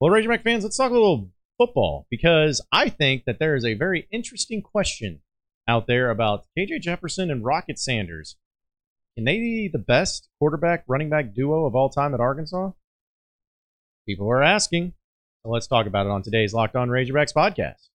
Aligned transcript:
Well, 0.00 0.10
Razorback 0.10 0.44
fans, 0.44 0.62
let's 0.62 0.76
talk 0.76 0.90
a 0.90 0.94
little 0.94 1.30
football 1.56 2.06
because 2.10 2.60
I 2.70 2.90
think 2.90 3.24
that 3.24 3.38
there 3.38 3.56
is 3.56 3.64
a 3.64 3.74
very 3.74 4.06
interesting 4.12 4.60
question 4.60 5.20
out 5.66 5.86
there 5.86 6.10
about 6.10 6.44
KJ 6.56 6.82
Jefferson 6.82 7.30
and 7.30 7.44
Rocket 7.44 7.78
Sanders. 7.78 8.36
Can 9.16 9.24
they 9.24 9.38
be 9.38 9.70
the 9.72 9.78
best 9.78 10.28
quarterback 10.38 10.84
running 10.86 11.08
back 11.08 11.34
duo 11.34 11.64
of 11.64 11.74
all 11.74 11.88
time 11.88 12.12
at 12.12 12.20
Arkansas? 12.20 12.72
People 14.06 14.30
are 14.30 14.42
asking. 14.42 14.92
So 15.42 15.50
let's 15.50 15.66
talk 15.66 15.86
about 15.86 16.04
it 16.04 16.10
on 16.10 16.22
today's 16.22 16.52
Locked 16.52 16.76
On 16.76 16.90
Razorbacks 16.90 17.32
podcast. 17.32 17.88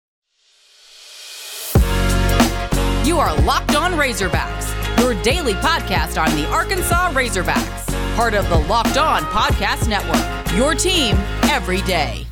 You 3.05 3.19
are 3.19 3.35
Locked 3.43 3.75
On 3.75 3.95
Razorbacks, 3.95 5.01
your 5.01 5.21
daily 5.25 5.55
podcast 5.55 6.23
on 6.23 6.35
the 6.37 6.47
Arkansas 6.51 7.11
Razorbacks, 7.11 8.15
part 8.15 8.35
of 8.35 8.49
the 8.49 8.59
Locked 8.69 8.99
On 8.99 9.23
Podcast 9.23 9.89
Network. 9.89 10.38
Your 10.57 10.75
team 10.75 11.17
every 11.45 11.83
day. 11.83 12.27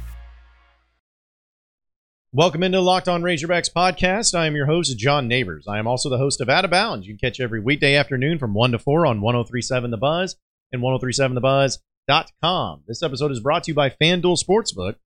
Welcome 2.32 2.62
into 2.62 2.80
Locked 2.80 3.08
On 3.08 3.22
Razorbacks 3.22 3.72
podcast. 3.72 4.34
I 4.34 4.46
am 4.46 4.54
your 4.54 4.66
host, 4.66 4.98
John 4.98 5.26
Nabors. 5.26 5.66
I 5.66 5.78
am 5.78 5.86
also 5.86 6.10
the 6.10 6.18
host 6.18 6.40
of 6.40 6.50
Out 6.50 6.66
of 6.66 6.70
Bounds. 6.70 7.06
You 7.06 7.16
can 7.16 7.30
catch 7.30 7.40
every 7.40 7.60
weekday 7.60 7.94
afternoon 7.94 8.38
from 8.38 8.52
1 8.52 8.72
to 8.72 8.78
4 8.78 9.06
on 9.06 9.22
1037 9.22 9.90
The 9.90 9.96
Buzz 9.96 10.36
and 10.72 10.82
1037thebuzz.com. 10.82 12.82
This 12.86 13.02
episode 13.02 13.32
is 13.32 13.40
brought 13.40 13.64
to 13.64 13.70
you 13.70 13.74
by 13.74 13.88
FanDuel 13.88 14.42
Sportsbook, 14.42 14.96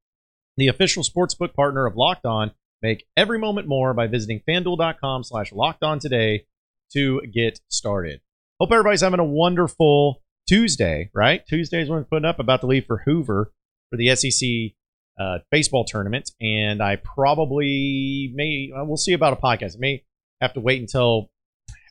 the 0.56 0.68
official 0.68 1.04
sportsbook 1.04 1.54
partner 1.54 1.87
of 1.87 1.96
Locked 1.96 2.27
On. 2.27 2.51
Make 2.82 3.06
every 3.16 3.38
moment 3.38 3.68
more 3.68 3.95
by 3.95 4.06
visiting 4.06 4.40
fanduel.com 4.48 5.23
slash 5.23 5.52
locked 5.52 5.82
on 5.82 5.98
today 5.98 6.46
to 6.95 7.20
get 7.32 7.60
started. 7.68 8.23
Hope 8.59 8.73
everybody's 8.73 9.02
having 9.02 9.20
a 9.20 9.24
wonderful 9.24 10.23
Tuesday, 10.50 11.09
right? 11.14 11.46
Tuesday's 11.46 11.88
when 11.88 12.00
we're 12.00 12.04
putting 12.04 12.24
up 12.24 12.40
about 12.40 12.60
to 12.62 12.66
leave 12.66 12.84
for 12.84 13.02
Hoover 13.06 13.52
for 13.88 13.96
the 13.96 14.12
SEC 14.16 14.74
uh, 15.16 15.38
baseball 15.52 15.84
tournament, 15.84 16.32
and 16.40 16.82
I 16.82 16.96
probably 16.96 18.32
may 18.34 18.73
uh, 18.76 18.84
we'll 18.84 18.96
see 18.96 19.12
about 19.12 19.32
a 19.32 19.37
podcast. 19.37 19.76
I 19.76 19.79
may 19.79 20.04
have 20.40 20.54
to 20.54 20.60
wait 20.60 20.80
until 20.80 21.30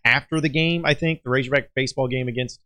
after 0.03 0.41
the 0.41 0.49
game. 0.49 0.85
I 0.85 0.93
think 0.93 1.23
the 1.23 1.29
Razorback 1.29 1.69
baseball 1.73 2.09
game 2.09 2.27
against 2.27 2.59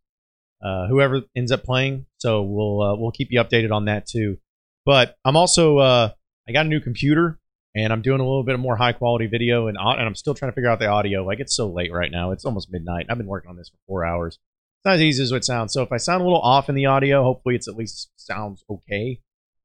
uh, 0.66 0.88
whoever 0.88 1.22
ends 1.36 1.52
up 1.52 1.64
playing. 1.64 2.08
So 2.18 2.42
we'll 2.42 2.82
uh, 2.82 2.96
we'll 2.96 3.12
keep 3.12 3.28
you 3.30 3.40
updated 3.40 3.72
on 3.72 3.86
that 3.86 4.08
too. 4.08 4.40
But 4.88 5.16
I'm 5.24 5.38
also 5.38 5.78
uh, 5.78 6.10
I 6.50 6.52
got 6.54 6.66
a 6.66 6.70
new 6.70 6.80
computer 6.80 7.40
and 7.76 7.94
I'm 7.94 8.02
doing 8.02 8.20
a 8.20 8.24
little 8.24 8.44
bit 8.44 8.56
of 8.56 8.62
more 8.62 8.78
high 8.78 8.94
quality 8.94 9.28
video 9.28 9.68
and 9.68 9.78
and 9.80 10.02
I'm 10.02 10.16
still 10.16 10.34
trying 10.34 10.50
to 10.50 10.56
figure 10.56 10.72
out 10.72 10.80
the 10.80 10.88
audio. 10.88 11.24
Like 11.24 11.40
it's 11.40 11.56
so 11.56 11.70
late 11.70 11.94
right 11.94 12.10
now. 12.12 12.32
It's 12.32 12.46
almost 12.46 12.72
midnight. 12.72 13.06
I've 13.12 13.20
been 13.20 13.28
working 13.28 13.52
on 13.52 13.58
this 13.58 13.70
for 13.70 13.78
four 13.86 14.04
hours. 14.04 14.40
It's 14.84 14.90
not 14.90 14.96
as 14.96 15.02
easy 15.02 15.24
as 15.24 15.32
it 15.32 15.46
sounds. 15.46 15.72
So 15.72 15.82
if 15.82 15.94
I 15.94 15.98
sound 15.98 16.20
a 16.20 16.26
little 16.26 16.42
off 16.42 16.68
in 16.68 16.76
the 16.76 16.88
audio, 16.88 17.24
hopefully 17.24 17.56
it's 17.56 17.70
at 17.70 17.78
least 17.78 18.10
sounds 18.18 18.66
okay. 18.70 19.22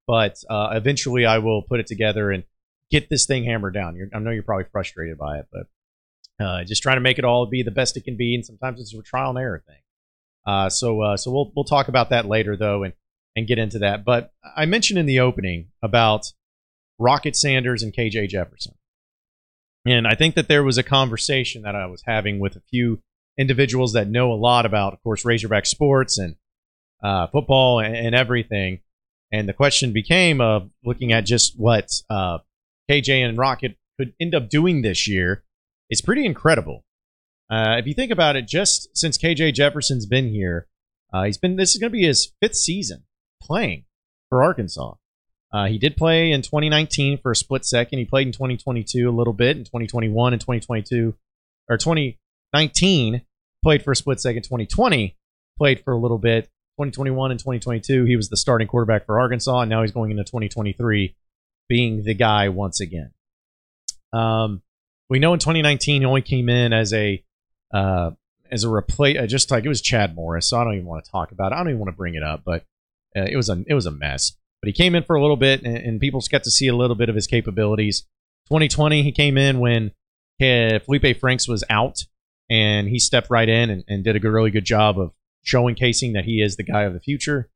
But 0.06 0.36
uh, 0.48 0.69
eventually 0.75 1.27
I 1.27 1.38
will 1.38 1.62
put 1.62 1.80
it 1.80 1.88
together 1.88 2.30
and 2.30 2.44
get 2.88 3.10
this 3.10 3.27
thing 3.27 3.44
hammered 3.44 3.75
down. 3.75 3.97
You're, 3.97 4.06
I 4.14 4.20
know 4.20 4.30
you're 4.30 4.44
probably 4.44 4.66
frustrated 4.70 5.19
by 5.19 5.38
it, 5.38 5.47
but 5.50 5.66
uh, 6.44 6.62
just 6.62 6.84
trying 6.84 6.98
to 6.98 7.00
make 7.00 7.19
it 7.19 7.25
all 7.25 7.47
be 7.47 7.64
the 7.64 7.72
best 7.72 7.97
it 7.97 8.05
can 8.05 8.16
be. 8.16 8.36
And 8.36 8.47
sometimes 8.47 8.80
it's 8.80 8.94
a 8.94 9.02
trial 9.02 9.30
and 9.30 9.38
error 9.41 9.60
thing. 9.66 9.80
Uh, 10.47 10.69
so 10.69 11.00
uh, 11.02 11.16
so 11.16 11.32
we'll 11.32 11.50
we'll 11.56 11.64
talk 11.64 11.88
about 11.88 12.10
that 12.10 12.25
later 12.25 12.56
though 12.56 12.84
and 12.84 12.94
and 13.34 13.48
get 13.48 13.58
into 13.58 13.80
that. 13.80 14.05
But 14.05 14.32
I 14.56 14.66
mentioned 14.66 15.00
in 15.00 15.06
the 15.06 15.19
opening 15.19 15.70
about 15.82 16.32
Rocket 16.97 17.34
Sanders 17.34 17.82
and 17.82 17.92
KJ 17.92 18.28
Jefferson. 18.28 18.75
And 19.84 20.06
I 20.06 20.14
think 20.14 20.36
that 20.36 20.47
there 20.47 20.62
was 20.62 20.78
a 20.78 20.84
conversation 20.84 21.62
that 21.62 21.75
I 21.75 21.86
was 21.86 22.03
having 22.06 22.38
with 22.38 22.55
a 22.55 22.62
few 22.70 23.03
individuals 23.39 23.92
that 23.92 24.08
know 24.08 24.33
a 24.33 24.34
lot 24.34 24.67
about, 24.67 24.92
of 24.92 25.03
course, 25.03 25.25
Razorback 25.25 25.64
sports 25.64 26.19
and 26.19 26.36
uh, 27.03 27.28
football 27.28 27.81
and, 27.81 27.94
and, 27.94 28.14
everything. 28.14 28.81
And 29.31 29.48
the 29.48 29.53
question 29.53 29.92
became 29.92 30.41
of 30.41 30.69
looking 30.84 31.12
at 31.12 31.25
just 31.25 31.59
what 31.59 31.91
uh, 32.11 32.39
KJ 32.91 33.25
and 33.28 33.39
Rocket 33.39 33.77
could 33.98 34.14
end 34.20 34.34
up 34.34 34.48
doing 34.48 34.83
this 34.83 35.06
year. 35.06 35.44
It's 35.89 36.00
pretty 36.00 36.27
incredible. 36.27 36.84
Uh, 37.50 37.77
if 37.78 37.87
you 37.87 37.94
think 37.94 38.10
about 38.10 38.37
it, 38.37 38.47
just 38.47 38.97
since 38.97 39.16
KJ 39.16 39.54
Jefferson's 39.54 40.06
been 40.06 40.28
here, 40.28 40.66
uh, 41.12 41.25
he's 41.25 41.38
been 41.38 41.56
this 41.56 41.75
is 41.75 41.81
going 41.81 41.91
to 41.91 41.97
be 41.97 42.04
his 42.04 42.32
fifth 42.43 42.56
season 42.56 43.04
playing 43.41 43.84
for 44.28 44.43
Arkansas. 44.43 44.94
Uh, 45.50 45.66
he 45.66 45.78
did 45.78 45.97
play 45.97 46.31
in 46.31 46.43
2019 46.43 47.19
for 47.19 47.31
a 47.31 47.37
split 47.37 47.65
second. 47.65 47.98
He 47.98 48.04
played 48.04 48.27
in 48.27 48.32
2022 48.32 49.09
a 49.09 49.10
little 49.10 49.32
bit, 49.32 49.56
in 49.56 49.65
2021 49.65 50.34
and 50.34 50.41
2022, 50.41 51.15
or 51.71 51.78
2019 51.78 53.22
played 53.62 53.82
for 53.82 53.92
a 53.92 53.96
split 53.96 54.20
second. 54.20 54.42
2020 54.42 55.16
played 55.56 55.82
for 55.84 55.92
a 55.92 55.98
little 55.98 56.19
bit. 56.19 56.44
2021 56.78 57.32
and 57.32 57.41
2022 57.41 58.04
he 58.04 58.14
was 58.14 58.28
the 58.28 58.36
starting 58.36 58.69
quarterback 58.69 59.04
for 59.04 59.19
Arkansas, 59.19 59.60
and 59.60 59.70
now 59.70 59.82
he's 59.82 59.92
going 59.92 60.10
into 60.10 60.24
2023 60.24 61.16
being 61.68 62.04
the 62.04 62.14
guy 62.14 62.48
once 62.48 62.80
again. 62.80 63.12
Um, 64.12 64.62
we 65.10 65.18
know 65.18 65.32
in 65.34 65.41
2019 65.41 66.02
he 66.02 66.06
only 66.06 66.22
came 66.22 66.48
in 66.48 66.72
as 66.72 66.92
a 66.92 67.22
uh, 67.72 68.12
as 68.50 68.64
a 68.64 68.70
replace, 68.70 69.18
uh, 69.18 69.26
just 69.26 69.50
like 69.50 69.64
it 69.64 69.68
was 69.68 69.82
Chad 69.82 70.14
Morris. 70.14 70.48
So 70.48 70.58
I 70.58 70.64
don't 70.64 70.74
even 70.74 70.86
want 70.86 71.04
to 71.04 71.10
talk 71.10 71.32
about 71.32 71.52
it. 71.52 71.56
I 71.56 71.58
don't 71.58 71.68
even 71.68 71.80
want 71.80 71.92
to 71.92 71.97
bring 71.97 72.14
it 72.14 72.22
up, 72.22 72.42
but 72.44 72.64
uh, 73.16 73.26
it 73.28 73.36
was 73.36 73.48
a 73.48 73.62
it 73.66 73.74
was 73.74 73.86
a 73.86 73.91
mess. 73.91 74.32
But 74.60 74.68
he 74.68 74.72
came 74.72 74.94
in 74.94 75.04
for 75.04 75.16
a 75.16 75.20
little 75.20 75.36
bit, 75.36 75.62
and, 75.62 75.76
and 75.76 76.00
people 76.00 76.22
got 76.30 76.44
to 76.44 76.50
see 76.50 76.66
a 76.66 76.76
little 76.76 76.97
bit 76.97 77.08
of 77.08 77.14
his 77.14 77.26
capabilities. 77.26 78.02
2020, 78.48 79.02
he 79.02 79.12
came 79.12 79.36
in 79.36 79.60
when 79.60 79.92
uh, 80.41 80.78
Felipe 80.80 81.18
Franks 81.20 81.47
was 81.47 81.62
out, 81.70 82.04
and 82.50 82.88
he 82.88 82.98
stepped 82.98 83.31
right 83.31 83.48
in 83.48 83.70
and, 83.70 83.84
and 83.88 84.04
did 84.04 84.16
a 84.16 84.31
really 84.31 84.50
good 84.50 84.64
job 84.64 84.98
of 84.98 85.12
showing 85.42 85.75
casing 85.75 86.12
that 86.12 86.25
he 86.25 86.42
is 86.42 86.56
the 86.56 86.62
guy 86.62 86.82
of 86.82 86.94
the 86.94 87.00
future. 87.00 87.50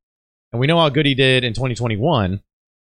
And 0.53 0.60
we 0.60 0.66
know 0.66 0.78
how 0.78 0.88
good 0.88 1.06
he 1.06 1.14
did 1.14 1.44
in 1.44 1.54
2021, 1.54 2.42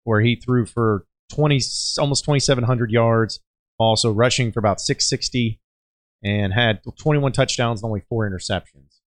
where 0.04 0.20
he 0.20 0.36
threw 0.36 0.66
for 0.66 1.06
20, 1.30 1.60
almost 1.98 2.24
2,700 2.24 2.90
yards, 2.90 3.40
also 3.78 4.12
rushing 4.12 4.52
for 4.52 4.58
about 4.58 4.80
660, 4.80 5.60
and 6.22 6.52
had 6.52 6.80
21 6.98 7.32
touchdowns 7.32 7.82
and 7.82 7.88
only 7.88 8.02
four 8.08 8.28
interceptions, 8.28 9.00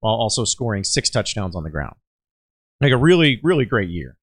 while 0.00 0.14
also 0.14 0.44
scoring 0.44 0.84
six 0.84 1.10
touchdowns 1.10 1.54
on 1.54 1.64
the 1.64 1.70
ground. 1.70 1.96
Like 2.80 2.92
a 2.92 2.96
really, 2.96 3.40
really 3.42 3.64
great 3.64 3.90
year. 3.90 4.16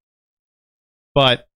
But 1.14 1.48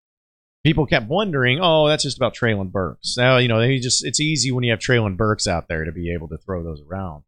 people 0.63 0.85
kept 0.85 1.07
wondering, 1.07 1.59
oh, 1.61 1.87
that's 1.87 2.03
just 2.03 2.17
about 2.17 2.35
Treylon 2.35 2.71
Burks. 2.71 3.15
Now, 3.17 3.37
you 3.37 3.47
know, 3.47 3.59
they 3.59 3.79
just 3.79 4.05
it's 4.05 4.19
easy 4.19 4.51
when 4.51 4.63
you 4.63 4.71
have 4.71 4.79
Treylon 4.79 5.17
Burks 5.17 5.47
out 5.47 5.67
there 5.67 5.85
to 5.85 5.91
be 5.91 6.13
able 6.13 6.27
to 6.29 6.37
throw 6.37 6.63
those 6.63 6.81
around. 6.81 7.23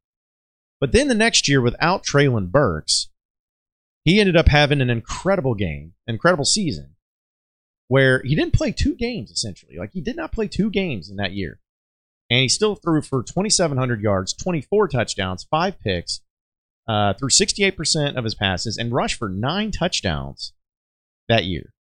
But 0.79 0.91
then 0.91 1.07
the 1.07 1.15
next 1.15 1.47
year, 1.47 1.61
without 1.61 2.03
Treylon 2.03 2.51
Burks, 2.51 3.09
he 4.03 4.19
ended 4.19 4.35
up 4.35 4.47
having 4.47 4.81
an 4.81 4.89
incredible 4.89 5.53
game, 5.53 5.93
incredible 6.07 6.45
season, 6.45 6.95
where 7.87 8.21
he 8.23 8.35
didn't 8.35 8.53
play 8.53 8.71
two 8.71 8.95
games 8.95 9.31
essentially. 9.31 9.77
Like 9.77 9.91
he 9.93 10.01
did 10.01 10.15
not 10.15 10.31
play 10.31 10.47
two 10.47 10.69
games 10.69 11.09
in 11.09 11.17
that 11.17 11.33
year. 11.33 11.59
And 12.29 12.39
he 12.39 12.49
still 12.49 12.75
threw 12.75 13.01
for 13.01 13.21
2,700 13.21 14.01
yards, 14.01 14.33
24 14.33 14.87
touchdowns, 14.87 15.43
five 15.43 15.79
picks, 15.81 16.21
uh, 16.87 17.13
threw 17.13 17.29
68% 17.29 18.15
of 18.15 18.23
his 18.23 18.35
passes 18.35 18.77
and 18.77 18.93
rushed 18.93 19.19
for 19.19 19.29
nine 19.29 19.71
touchdowns 19.71 20.53
that 21.27 21.43
year. 21.43 21.73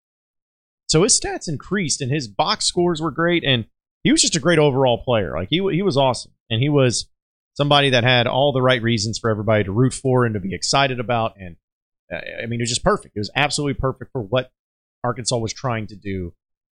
So 0.91 1.05
his 1.05 1.19
stats 1.19 1.49
increased 1.49 2.01
and 2.01 2.11
his 2.11 2.27
box 2.27 2.65
scores 2.65 3.01
were 3.01 3.13
great. 3.13 3.45
And 3.45 3.67
he 4.03 4.11
was 4.11 4.21
just 4.21 4.35
a 4.35 4.41
great 4.41 4.59
overall 4.59 5.05
player. 5.05 5.33
Like 5.37 5.47
he, 5.49 5.59
he 5.73 5.83
was 5.83 5.97
awesome. 5.97 6.33
And 6.51 6.61
he 6.61 6.69
was 6.69 7.09
somebody 7.55 7.91
that 7.91 8.03
had 8.03 8.27
all 8.27 8.53
the 8.53 8.61
right 8.61 8.83
reasons 8.83 9.17
for 9.17 9.31
everybody 9.31 9.63
to 9.63 9.71
root 9.71 9.95
for 9.95 10.25
and 10.25 10.35
to 10.35 10.41
be 10.41 10.53
excited 10.53 10.99
about. 10.99 11.35
And 11.39 11.55
uh, 12.13 12.19
I 12.43 12.47
mean, 12.47 12.59
it 12.59 12.65
was 12.65 12.71
just 12.71 12.83
perfect. 12.83 13.15
It 13.15 13.21
was 13.21 13.31
absolutely 13.37 13.75
perfect 13.75 14.11
for 14.11 14.21
what 14.21 14.51
Arkansas 15.05 15.37
was 15.39 15.53
trying 15.53 15.87
to 15.87 15.97
do 15.97 16.35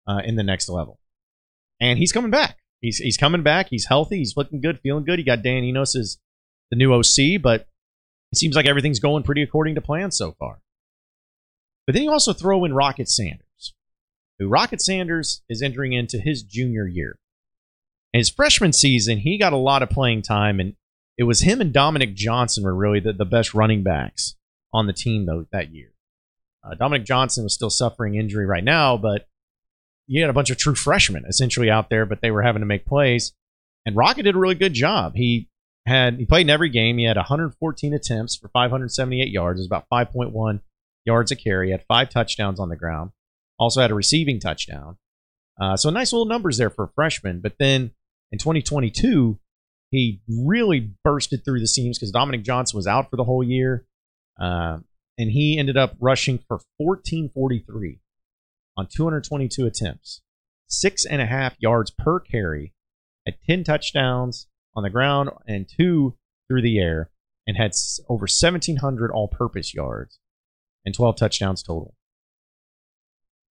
uh, 0.05 0.19
in 0.25 0.35
the 0.35 0.43
next 0.43 0.67
level. 0.67 0.99
And 1.79 1.97
he's 1.97 2.11
coming 2.11 2.31
back. 2.31 2.57
He's, 2.81 2.97
he's 2.97 3.17
coming 3.17 3.43
back. 3.43 3.67
He's 3.69 3.85
healthy. 3.85 4.17
He's 4.17 4.35
looking 4.35 4.59
good, 4.59 4.81
feeling 4.81 5.05
good. 5.05 5.19
He 5.19 5.25
got 5.25 5.41
Dan 5.41 5.63
Enos 5.63 5.95
as 5.95 6.17
the 6.69 6.75
new 6.75 6.93
OC, 6.93 7.41
but 7.41 7.61
it 8.33 8.38
seems 8.38 8.57
like 8.57 8.66
everything's 8.66 8.99
going 8.99 9.23
pretty 9.23 9.41
according 9.41 9.75
to 9.75 9.81
plan 9.81 10.11
so 10.11 10.33
far. 10.38 10.59
But 11.88 11.93
then 11.93 12.03
you 12.03 12.11
also 12.11 12.33
throw 12.33 12.66
in 12.66 12.73
Rocket 12.73 13.07
Sanders, 13.07 13.47
who 14.41 14.47
Rocket 14.47 14.82
Sanders 14.82 15.43
is 15.47 15.61
entering 15.61 15.93
into 15.93 16.17
his 16.17 16.41
junior 16.41 16.88
year. 16.88 17.20
In 18.11 18.17
his 18.17 18.29
freshman 18.32 18.73
season, 18.73 19.20
he 19.20 19.38
got 19.38 19.53
a 19.53 19.58
lot 19.58 19.84
of 19.84 19.91
playing 19.91 20.23
time, 20.23 20.59
and 20.59 20.73
it 21.16 21.26
was 21.26 21.41
him 21.41 21.61
and 21.61 21.72
Dominic 21.72 22.16
Johnson 22.16 22.64
were 22.64 22.73
really 22.73 22.99
the, 22.99 23.14
the 23.14 23.23
best 23.23 23.53
running 23.53 23.84
backs 23.84 24.35
on 24.73 24.88
the 24.88 24.93
team 24.93 25.28
though 25.28 25.46
that 25.52 25.72
year. 25.72 25.91
Uh, 26.64 26.73
Dominic 26.73 27.05
Johnson 27.05 27.43
was 27.43 27.53
still 27.53 27.70
suffering 27.70 28.16
injury 28.16 28.47
right 28.47 28.64
now, 28.64 28.97
but 28.97 29.28
you 30.08 30.22
had 30.22 30.32
a 30.32 30.34
bunch 30.34 30.49
of 30.49 30.58
true 30.58 30.73
freshmen 30.73 31.23
essentially 31.28 31.70
out 31.70 31.91
there, 31.91 32.08
but 32.08 32.22
they 32.22 32.32
were 32.32 32.41
having 32.41 32.61
to 32.61 32.66
make 32.66 32.84
plays. 32.84 33.34
And 33.85 33.96
Rocket 33.96 34.23
did 34.23 34.35
a 34.35 34.40
really 34.40 34.55
good 34.55 34.73
job. 34.73 35.14
He 35.14 35.49
had 35.85 36.16
he 36.16 36.26
played 36.26 36.47
in 36.47 36.49
every 36.49 36.70
game. 36.70 36.97
He 36.97 37.05
had 37.05 37.16
114 37.16 37.93
attempts 37.93 38.35
for 38.35 38.47
578 38.47 39.29
yards. 39.29 39.59
It 39.59 39.61
was 39.61 39.67
about 39.67 39.85
5.1 39.93 40.61
yards 41.05 41.32
a 41.32 41.35
carry. 41.35 41.67
He 41.67 41.72
had 41.73 41.85
five 41.88 42.09
touchdowns 42.09 42.59
on 42.59 42.70
the 42.70 42.76
ground. 42.76 43.11
Also 43.61 43.79
had 43.79 43.91
a 43.91 43.96
receiving 43.96 44.40
touchdown. 44.40 44.97
Uh, 45.61 45.78
so 45.78 45.91
nice 45.91 46.11
little 46.11 46.25
numbers 46.25 46.58
there 46.58 46.72
for 46.72 46.85
a 46.85 46.91
freshman. 46.96 47.40
But 47.40 47.53
then 47.59 47.91
in 48.31 48.40
2022, 48.40 49.40
he 49.91 50.22
really 50.28 50.93
bursted 51.03 51.46
through 51.46 51.59
the 51.59 51.67
seams 51.67 51.99
because 51.99 52.11
Dominic 52.11 52.43
Johnson 52.43 52.78
was 52.78 52.87
out 52.87 53.09
for 53.11 53.17
the 53.17 53.23
whole 53.23 53.43
year, 53.43 53.85
uh, 54.40 54.79
and 55.17 55.31
he 55.31 55.59
ended 55.59 55.78
up 55.78 55.96
rushing 55.99 56.40
for 56.40 56.61
1443 56.78 57.99
on 58.78 58.87
222 58.87 59.67
attempts, 59.67 60.22
six 60.67 61.05
and 61.05 61.22
a 61.22 61.25
half 61.28 61.53
yards 61.59 61.91
per 61.91 62.19
carry, 62.19 62.73
had 63.25 63.35
10 63.47 63.64
touchdowns 63.64 64.47
on 64.75 64.81
the 64.81 64.90
ground 64.90 65.29
and 65.46 65.67
two 65.69 66.16
through 66.47 66.61
the 66.61 66.79
air, 66.79 67.11
and 67.46 67.57
had 67.57 67.73
over 68.09 68.22
1,700 68.22 69.11
all 69.11 69.28
purpose 69.28 69.73
yards 69.73 70.19
and 70.85 70.96
12 70.96 71.17
touchdowns 71.17 71.61
total. 71.61 71.96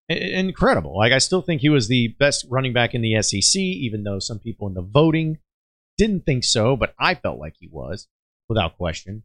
Incredible. 0.09 0.97
Like, 0.97 1.11
I 1.11 1.19
still 1.19 1.43
think 1.43 1.61
he 1.61 1.69
was 1.69 1.87
the 1.87 2.07
best 2.19 2.45
running 2.49 2.73
back 2.73 2.95
in 2.95 3.01
the 3.01 3.21
SEC, 3.21 3.61
even 3.61 4.03
though 4.03 4.17
some 4.17 4.39
people 4.39 4.67
in 4.67 4.73
the 4.73 4.81
voting 4.81 5.37
didn't 5.97 6.25
think 6.25 6.43
so, 6.43 6.75
but 6.75 6.95
I 6.99 7.13
felt 7.13 7.39
like 7.39 7.55
he 7.59 7.67
was, 7.67 8.07
without 8.47 8.77
question. 8.77 9.23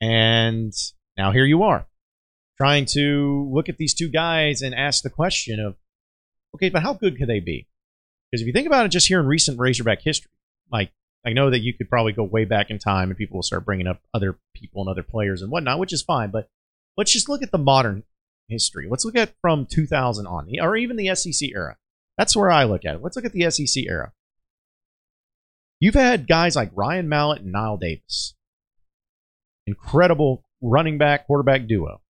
And 0.00 0.72
now 1.18 1.32
here 1.32 1.44
you 1.44 1.62
are, 1.64 1.86
trying 2.56 2.86
to 2.92 3.50
look 3.52 3.68
at 3.68 3.76
these 3.76 3.92
two 3.92 4.08
guys 4.08 4.62
and 4.62 4.74
ask 4.74 5.02
the 5.02 5.10
question 5.10 5.60
of, 5.60 5.76
okay, 6.54 6.70
but 6.70 6.82
how 6.82 6.94
good 6.94 7.18
could 7.18 7.28
they 7.28 7.40
be? 7.40 7.66
Because 8.30 8.40
if 8.40 8.46
you 8.46 8.52
think 8.52 8.66
about 8.66 8.86
it 8.86 8.90
just 8.90 9.08
here 9.08 9.20
in 9.20 9.26
recent 9.26 9.58
Razorback 9.58 10.00
history, 10.00 10.30
like 10.72 10.92
I 11.26 11.32
know 11.32 11.50
that 11.50 11.60
you 11.60 11.74
could 11.74 11.90
probably 11.90 12.12
go 12.12 12.24
way 12.24 12.44
back 12.44 12.70
in 12.70 12.78
time 12.78 13.10
and 13.10 13.18
people 13.18 13.36
will 13.36 13.42
start 13.42 13.64
bringing 13.64 13.86
up 13.86 14.00
other 14.14 14.38
people 14.54 14.80
and 14.80 14.88
other 14.88 15.02
players 15.02 15.42
and 15.42 15.50
whatnot, 15.50 15.78
which 15.78 15.92
is 15.92 16.02
fine. 16.02 16.30
But 16.30 16.48
let's 16.96 17.12
just 17.12 17.28
look 17.28 17.42
at 17.42 17.50
the 17.50 17.58
modern 17.58 18.04
history. 18.48 18.86
Let's 18.90 19.04
look 19.04 19.16
at 19.16 19.34
from 19.40 19.66
2000 19.66 20.26
on, 20.26 20.48
or 20.60 20.76
even 20.76 20.96
the 20.96 21.14
SEC 21.14 21.50
era. 21.50 21.76
That's 22.18 22.36
where 22.36 22.50
I 22.50 22.64
look 22.64 22.84
at 22.84 22.94
it. 22.94 23.02
Let's 23.02 23.16
look 23.16 23.24
at 23.24 23.32
the 23.32 23.50
SEC 23.50 23.84
era. 23.84 24.12
You've 25.80 25.94
had 25.94 26.26
guys 26.26 26.56
like 26.56 26.70
Ryan 26.74 27.08
Mallett 27.08 27.42
and 27.42 27.54
Knile 27.54 27.78
Davis. 27.78 28.34
Incredible 29.66 30.42
running 30.62 30.96
back 30.96 31.26
quarterback 31.26 31.66
duo. 31.66 32.00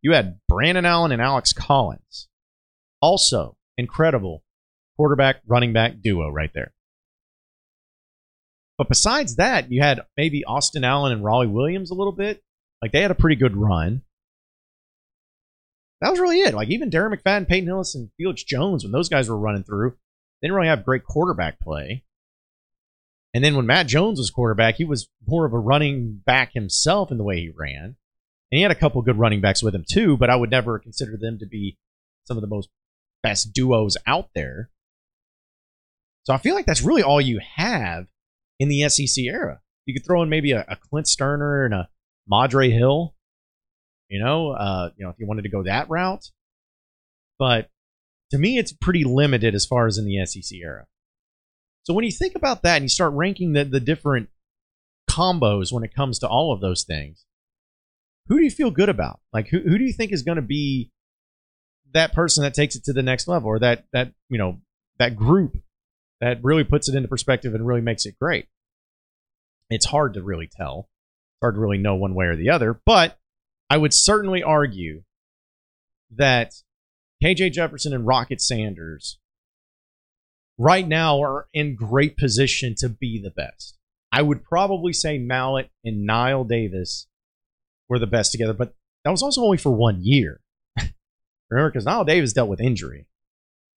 You 0.00 0.14
had 0.14 0.40
Brandon 0.48 0.84
Allen 0.84 1.12
and 1.12 1.22
Alex 1.22 1.52
Collins. 1.52 2.28
Also, 3.00 3.56
incredible 3.78 4.42
quarterback 4.96 5.42
running 5.46 5.72
back 5.72 6.00
duo 6.02 6.28
right 6.28 6.50
there. 6.54 6.72
But 8.78 8.88
besides 8.88 9.36
that, 9.36 9.70
you 9.70 9.80
had 9.80 10.00
maybe 10.16 10.44
Austin 10.44 10.82
Allen 10.82 11.12
and 11.12 11.22
Rawleigh 11.22 11.52
Williams 11.52 11.90
a 11.90 11.94
little 11.94 12.12
bit. 12.12 12.42
Like 12.80 12.90
they 12.90 13.00
had 13.00 13.12
a 13.12 13.16
pretty 13.16 13.36
good 13.36 13.56
run. 13.56 14.02
That 16.02 16.10
was 16.10 16.18
really 16.18 16.40
it. 16.40 16.52
Like 16.52 16.68
even 16.68 16.90
Darren 16.90 17.14
McFadden, 17.14 17.46
Peyton 17.46 17.68
Hillis, 17.68 17.94
and 17.94 18.10
Felix 18.16 18.42
Jones, 18.42 18.82
when 18.82 18.90
those 18.90 19.08
guys 19.08 19.28
were 19.28 19.38
running 19.38 19.62
through, 19.62 19.90
they 20.40 20.48
didn't 20.48 20.56
really 20.56 20.68
have 20.68 20.84
great 20.84 21.04
quarterback 21.04 21.60
play. 21.60 22.02
And 23.32 23.44
then 23.44 23.54
when 23.54 23.66
Matt 23.66 23.86
Jones 23.86 24.18
was 24.18 24.28
quarterback, 24.28 24.74
he 24.74 24.84
was 24.84 25.08
more 25.28 25.46
of 25.46 25.52
a 25.52 25.58
running 25.58 26.20
back 26.26 26.54
himself 26.54 27.12
in 27.12 27.18
the 27.18 27.24
way 27.24 27.38
he 27.38 27.52
ran. 27.56 27.84
And 27.84 27.96
he 28.58 28.62
had 28.62 28.72
a 28.72 28.76
couple 28.76 29.00
good 29.02 29.16
running 29.16 29.40
backs 29.40 29.62
with 29.62 29.76
him 29.76 29.84
too, 29.88 30.16
but 30.16 30.28
I 30.28 30.34
would 30.34 30.50
never 30.50 30.80
consider 30.80 31.16
them 31.16 31.38
to 31.38 31.46
be 31.46 31.78
some 32.24 32.36
of 32.36 32.40
the 32.40 32.48
most 32.48 32.68
best 33.22 33.52
duos 33.52 33.96
out 34.04 34.30
there. 34.34 34.70
So 36.24 36.34
I 36.34 36.38
feel 36.38 36.56
like 36.56 36.66
that's 36.66 36.82
really 36.82 37.02
all 37.04 37.20
you 37.20 37.40
have 37.54 38.08
in 38.58 38.68
the 38.68 38.88
SEC 38.88 39.24
era. 39.24 39.60
You 39.86 39.94
could 39.94 40.04
throw 40.04 40.20
in 40.22 40.28
maybe 40.28 40.50
a, 40.50 40.64
a 40.68 40.76
Clint 40.76 41.06
Stoerner 41.06 41.64
and 41.64 41.74
a 41.74 41.88
Madre 42.28 42.70
Hill, 42.70 43.14
you 44.12 44.22
know, 44.22 44.50
uh, 44.50 44.90
you 44.96 45.04
know, 45.06 45.10
if 45.10 45.18
you 45.18 45.26
wanted 45.26 45.42
to 45.42 45.48
go 45.48 45.62
that 45.62 45.88
route. 45.88 46.30
But 47.38 47.70
to 48.30 48.36
me, 48.36 48.58
it's 48.58 48.70
pretty 48.70 49.04
limited 49.04 49.54
as 49.54 49.64
far 49.64 49.86
as 49.86 49.96
in 49.96 50.04
the 50.04 50.24
SEC 50.26 50.52
era. 50.52 50.86
So 51.84 51.94
when 51.94 52.04
you 52.04 52.12
think 52.12 52.34
about 52.34 52.62
that 52.62 52.76
and 52.76 52.84
you 52.84 52.90
start 52.90 53.14
ranking 53.14 53.54
the, 53.54 53.64
the 53.64 53.80
different 53.80 54.28
combos 55.10 55.72
when 55.72 55.82
it 55.82 55.94
comes 55.94 56.18
to 56.18 56.28
all 56.28 56.52
of 56.52 56.60
those 56.60 56.84
things, 56.84 57.24
who 58.28 58.36
do 58.36 58.44
you 58.44 58.50
feel 58.50 58.70
good 58.70 58.90
about? 58.90 59.20
Like 59.32 59.48
who, 59.48 59.60
who 59.60 59.78
do 59.78 59.84
you 59.84 59.94
think 59.94 60.12
is 60.12 60.22
going 60.22 60.36
to 60.36 60.42
be 60.42 60.90
that 61.94 62.12
person 62.12 62.42
that 62.42 62.52
takes 62.52 62.76
it 62.76 62.84
to 62.84 62.92
the 62.92 63.02
next 63.02 63.26
level 63.28 63.48
or 63.48 63.58
that 63.60 63.84
that 63.92 64.12
you 64.28 64.38
know 64.38 64.60
that 64.98 65.16
group 65.16 65.56
that 66.20 66.44
really 66.44 66.64
puts 66.64 66.88
it 66.88 66.94
into 66.94 67.08
perspective 67.08 67.54
and 67.54 67.66
really 67.66 67.80
makes 67.80 68.04
it 68.04 68.18
great? 68.20 68.46
It's 69.70 69.86
hard 69.86 70.14
to 70.14 70.22
really 70.22 70.50
tell. 70.54 70.90
It's 71.34 71.40
hard 71.40 71.54
to 71.54 71.60
really 71.60 71.78
know 71.78 71.94
one 71.94 72.14
way 72.14 72.26
or 72.26 72.36
the 72.36 72.50
other, 72.50 72.78
but 72.84 73.18
I 73.72 73.78
would 73.78 73.94
certainly 73.94 74.42
argue 74.42 75.04
that 76.14 76.52
KJ 77.24 77.52
Jefferson 77.52 77.94
and 77.94 78.06
Rocket 78.06 78.38
Sanders 78.38 79.18
right 80.58 80.86
now 80.86 81.22
are 81.22 81.48
in 81.54 81.74
great 81.74 82.18
position 82.18 82.74
to 82.80 82.90
be 82.90 83.18
the 83.18 83.30
best. 83.30 83.78
I 84.12 84.20
would 84.20 84.44
probably 84.44 84.92
say 84.92 85.16
Mallett 85.16 85.70
and 85.86 86.06
Knile 86.06 86.46
Davis 86.46 87.06
were 87.88 87.98
the 87.98 88.06
best 88.06 88.30
together, 88.32 88.52
but 88.52 88.74
that 89.06 89.10
was 89.10 89.22
also 89.22 89.40
only 89.40 89.56
for 89.56 89.70
one 89.72 90.04
year. 90.04 90.42
Remember, 91.48 91.70
because 91.70 91.86
Knile 91.86 92.06
Davis 92.06 92.34
dealt 92.34 92.50
with 92.50 92.60
injury. 92.60 93.06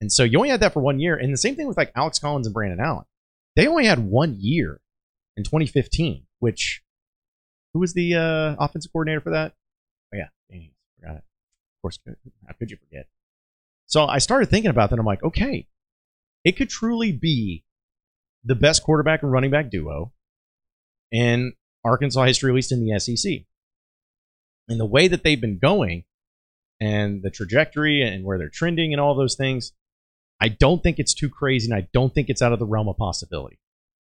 And 0.02 0.12
so 0.12 0.26
you 0.26 0.38
only 0.40 0.50
had 0.50 0.60
that 0.60 0.74
for 0.74 0.82
one 0.82 1.00
year. 1.00 1.16
And 1.16 1.32
the 1.32 1.38
same 1.38 1.56
thing 1.56 1.70
with 1.70 1.78
like 1.78 1.94
Alex 1.96 2.20
Collins 2.20 2.48
and 2.48 2.54
Brandon 2.54 2.82
Allen. 2.82 3.06
They 3.56 3.66
only 3.66 3.86
had 3.86 4.00
one 4.00 4.36
year 4.42 4.82
in 5.38 5.46
2015, 5.46 6.26
which 6.40 6.82
who 7.74 7.80
was 7.80 7.94
the 7.94 8.16
uh, 8.16 8.56
offensive 8.60 8.92
coordinator 8.92 9.22
for 9.22 9.30
that? 9.30 9.54
Forgot 11.06 11.18
it. 11.18 11.24
Of 11.24 11.82
course, 11.82 12.00
uh, 12.08 12.14
how 12.48 12.54
could 12.58 12.72
you 12.72 12.78
forget? 12.78 13.08
So 13.86 14.06
I 14.06 14.18
started 14.18 14.50
thinking 14.50 14.72
about 14.72 14.90
that. 14.90 15.00
I'm 15.00 15.06
like, 15.06 15.24
okay, 15.24 15.68
it 16.44 16.54
could 16.54 16.70
truly 16.70 17.12
be 17.12 17.64
the 18.44 18.56
best 18.56 18.84
quarterback 18.84 19.24
and 19.24 19.32
running 19.32 19.52
back 19.52 19.70
duo 19.70 20.12
in 21.12 21.54
Arkansas 21.84 22.24
history, 22.26 22.52
at 22.52 22.56
least 22.56 22.72
in 22.72 22.86
the 22.86 23.00
SEC. 23.00 23.32
And 24.68 24.80
the 24.80 24.86
way 24.86 25.08
that 25.08 25.24
they've 25.24 25.40
been 25.40 25.60
going 25.60 26.04
and 26.80 27.22
the 27.22 27.30
trajectory 27.30 28.02
and 28.02 28.26
where 28.26 28.38
they're 28.38 28.50
trending 28.50 28.92
and 28.92 29.00
all 29.00 29.16
those 29.16 29.36
things, 29.36 29.72
I 30.42 30.50
don't 30.50 30.82
think 30.82 30.98
it's 31.00 31.14
too 31.14 31.30
crazy 31.30 31.72
and 31.72 31.78
I 31.78 31.88
don't 31.94 32.14
think 32.14 32.30
it's 32.30 32.42
out 32.42 32.54
of 32.54 32.60
the 32.60 32.66
realm 32.66 32.88
of 32.88 32.98
possibility. 32.98 33.60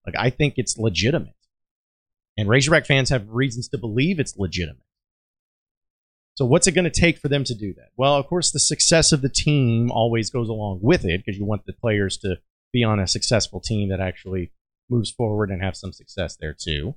Like, 0.05 0.15
I 0.17 0.29
think 0.29 0.55
it's 0.57 0.77
legitimate. 0.77 1.35
And 2.37 2.49
Razorback 2.49 2.85
fans 2.85 3.09
have 3.09 3.29
reasons 3.29 3.69
to 3.69 3.77
believe 3.77 4.19
it's 4.19 4.37
legitimate. 4.37 4.83
So, 6.41 6.45
what's 6.45 6.65
it 6.65 6.71
going 6.71 6.85
to 6.85 6.89
take 6.89 7.19
for 7.19 7.27
them 7.27 7.43
to 7.43 7.53
do 7.53 7.71
that? 7.75 7.89
Well, 7.97 8.15
of 8.15 8.25
course, 8.25 8.49
the 8.49 8.59
success 8.59 9.11
of 9.11 9.21
the 9.21 9.29
team 9.29 9.91
always 9.91 10.31
goes 10.31 10.49
along 10.49 10.79
with 10.81 11.05
it 11.05 11.23
because 11.23 11.37
you 11.37 11.45
want 11.45 11.67
the 11.67 11.73
players 11.73 12.17
to 12.17 12.37
be 12.73 12.83
on 12.83 12.99
a 12.99 13.05
successful 13.05 13.59
team 13.59 13.89
that 13.89 13.99
actually 13.99 14.51
moves 14.89 15.11
forward 15.11 15.51
and 15.51 15.61
have 15.61 15.77
some 15.77 15.93
success 15.93 16.35
there 16.41 16.55
too. 16.59 16.95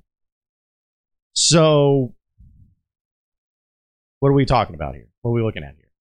So, 1.33 2.15
what 4.19 4.29
are 4.29 4.33
we 4.33 4.45
talking 4.45 4.73
about 4.73 4.95
here? 4.95 5.09
What 5.21 5.29
are 5.29 5.35
we 5.35 5.43
looking 5.43 5.63
at 5.63 5.75
here? 5.75 5.91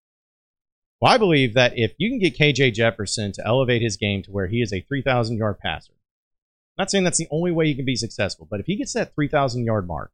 Well, 1.03 1.13
I 1.13 1.19
believe 1.19 1.53
that 1.53 1.77
if 1.77 1.93
you 1.99 2.09
can 2.09 2.21
get 2.21 2.39
KJ 2.39 2.73
Jefferson 2.73 3.33
to 3.33 3.47
elevate 3.47 3.83
his 3.83 3.99
game 3.99 4.23
to 4.23 4.31
where 4.31 4.47
he 4.47 4.63
is 4.63 4.73
a 4.73 4.81
3,000 4.81 5.37
yard 5.37 5.59
passer, 5.59 5.93
I'm 5.93 6.85
not 6.85 6.91
saying 6.91 7.05
that's 7.05 7.19
the 7.19 7.29
only 7.31 7.53
way 7.53 7.67
he 7.67 7.75
can 7.75 7.85
be 7.85 7.95
successful, 7.95 8.49
but 8.51 8.61
if 8.61 8.65
he 8.65 8.77
gets 8.77 8.95
that 8.95 9.15
3,000 9.15 9.67
yard 9.67 9.87
mark 9.87 10.13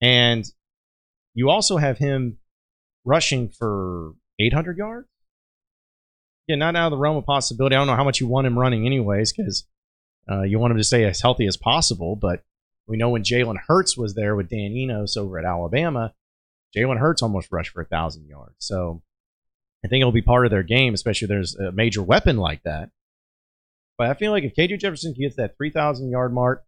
and 0.00 0.44
you 1.34 1.50
also 1.50 1.76
have 1.76 1.98
him 1.98 2.38
rushing 3.04 3.48
for 3.48 4.12
800 4.38 4.76
yards. 4.76 5.08
Yeah, 6.46 6.56
not 6.56 6.76
out 6.76 6.86
of 6.86 6.90
the 6.90 6.98
realm 6.98 7.16
of 7.16 7.26
possibility. 7.26 7.76
I 7.76 7.78
don't 7.78 7.86
know 7.86 7.96
how 7.96 8.04
much 8.04 8.20
you 8.20 8.26
want 8.26 8.46
him 8.46 8.58
running, 8.58 8.86
anyways, 8.86 9.32
because 9.32 9.66
uh, 10.28 10.42
you 10.42 10.58
want 10.58 10.72
him 10.72 10.78
to 10.78 10.84
stay 10.84 11.04
as 11.04 11.20
healthy 11.20 11.46
as 11.46 11.56
possible. 11.56 12.16
But 12.16 12.42
we 12.86 12.96
know 12.96 13.10
when 13.10 13.22
Jalen 13.22 13.58
Hurts 13.68 13.96
was 13.96 14.14
there 14.14 14.34
with 14.34 14.48
Dan 14.48 14.72
Enos 14.72 15.16
over 15.16 15.38
at 15.38 15.44
Alabama, 15.44 16.12
Jalen 16.76 16.98
Hurts 16.98 17.22
almost 17.22 17.52
rushed 17.52 17.72
for 17.72 17.82
a 17.82 17.86
thousand 17.86 18.26
yards. 18.26 18.54
So 18.58 19.02
I 19.84 19.88
think 19.88 20.00
it'll 20.00 20.12
be 20.12 20.22
part 20.22 20.44
of 20.44 20.50
their 20.50 20.62
game, 20.62 20.94
especially 20.94 21.28
there's 21.28 21.54
a 21.54 21.72
major 21.72 22.02
weapon 22.02 22.36
like 22.36 22.62
that. 22.64 22.90
But 23.96 24.08
I 24.08 24.14
feel 24.14 24.32
like 24.32 24.44
if 24.44 24.54
KJ 24.54 24.78
Jefferson 24.80 25.12
gets 25.12 25.36
that 25.36 25.56
3,000 25.56 26.10
yard 26.10 26.32
mark, 26.32 26.64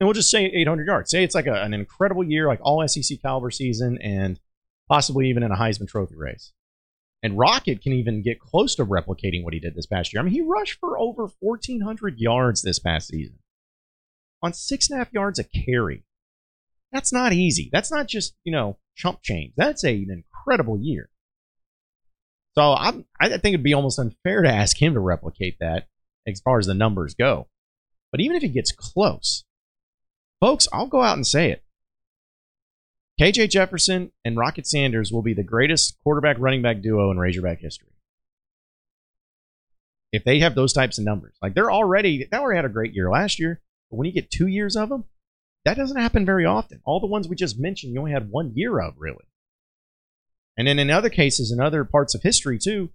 and 0.00 0.06
we'll 0.06 0.14
just 0.14 0.30
say 0.30 0.44
800 0.44 0.86
yards. 0.86 1.10
Say 1.10 1.24
it's 1.24 1.34
like 1.34 1.46
a, 1.46 1.62
an 1.62 1.74
incredible 1.74 2.24
year, 2.24 2.46
like 2.46 2.60
all 2.62 2.86
SEC 2.86 3.20
caliber 3.20 3.50
season, 3.50 3.98
and 4.02 4.38
possibly 4.88 5.28
even 5.28 5.42
in 5.42 5.50
a 5.50 5.56
Heisman 5.56 5.88
Trophy 5.88 6.16
race. 6.16 6.52
And 7.22 7.36
Rocket 7.36 7.82
can 7.82 7.92
even 7.92 8.22
get 8.22 8.38
close 8.38 8.76
to 8.76 8.86
replicating 8.86 9.42
what 9.42 9.52
he 9.52 9.58
did 9.58 9.74
this 9.74 9.86
past 9.86 10.12
year. 10.12 10.20
I 10.20 10.24
mean, 10.24 10.32
he 10.32 10.40
rushed 10.40 10.78
for 10.78 10.98
over 10.98 11.28
1,400 11.40 12.18
yards 12.18 12.62
this 12.62 12.78
past 12.78 13.08
season 13.08 13.38
on 14.40 14.52
six 14.52 14.88
and 14.88 14.96
a 14.96 15.04
half 15.04 15.12
yards 15.12 15.40
a 15.40 15.44
carry. 15.44 16.04
That's 16.92 17.12
not 17.12 17.32
easy. 17.32 17.68
That's 17.72 17.90
not 17.90 18.06
just, 18.06 18.34
you 18.44 18.52
know, 18.52 18.78
chump 18.94 19.20
change. 19.22 19.52
That's 19.56 19.84
a, 19.84 19.92
an 19.92 20.10
incredible 20.10 20.78
year. 20.80 21.10
So 22.56 22.72
I'm, 22.72 23.04
I 23.20 23.28
think 23.28 23.54
it'd 23.54 23.62
be 23.62 23.74
almost 23.74 23.98
unfair 23.98 24.42
to 24.42 24.52
ask 24.52 24.80
him 24.80 24.94
to 24.94 25.00
replicate 25.00 25.56
that 25.60 25.88
as 26.26 26.40
far 26.40 26.58
as 26.58 26.66
the 26.66 26.74
numbers 26.74 27.14
go. 27.14 27.48
But 28.10 28.20
even 28.20 28.36
if 28.36 28.42
he 28.42 28.48
gets 28.48 28.72
close, 28.72 29.44
Folks, 30.40 30.68
I'll 30.72 30.86
go 30.86 31.02
out 31.02 31.16
and 31.16 31.26
say 31.26 31.50
it. 31.50 31.64
KJ 33.20 33.50
Jefferson 33.50 34.12
and 34.24 34.36
Rocket 34.36 34.66
Sanders 34.66 35.10
will 35.10 35.22
be 35.22 35.34
the 35.34 35.42
greatest 35.42 35.96
quarterback 36.04 36.36
running 36.38 36.62
back 36.62 36.80
duo 36.80 37.10
in 37.10 37.18
Razorback 37.18 37.58
history. 37.58 37.88
If 40.12 40.24
they 40.24 40.38
have 40.38 40.54
those 40.54 40.72
types 40.72 40.98
of 40.98 41.04
numbers, 41.04 41.34
like 41.42 41.54
they're 41.54 41.70
already, 41.70 42.28
they 42.30 42.36
already 42.36 42.56
had 42.56 42.64
a 42.64 42.72
great 42.72 42.94
year 42.94 43.10
last 43.10 43.38
year, 43.40 43.60
but 43.90 43.96
when 43.96 44.06
you 44.06 44.12
get 44.12 44.30
two 44.30 44.46
years 44.46 44.76
of 44.76 44.88
them, 44.88 45.04
that 45.64 45.76
doesn't 45.76 46.00
happen 46.00 46.24
very 46.24 46.46
often. 46.46 46.80
All 46.84 47.00
the 47.00 47.08
ones 47.08 47.28
we 47.28 47.34
just 47.34 47.58
mentioned, 47.58 47.92
you 47.92 47.98
only 47.98 48.12
had 48.12 48.30
one 48.30 48.52
year 48.54 48.80
of, 48.80 48.94
really. 48.96 49.24
And 50.56 50.66
then 50.66 50.78
in 50.78 50.90
other 50.90 51.10
cases, 51.10 51.50
in 51.50 51.60
other 51.60 51.84
parts 51.84 52.14
of 52.14 52.22
history 52.22 52.58
too, 52.58 52.90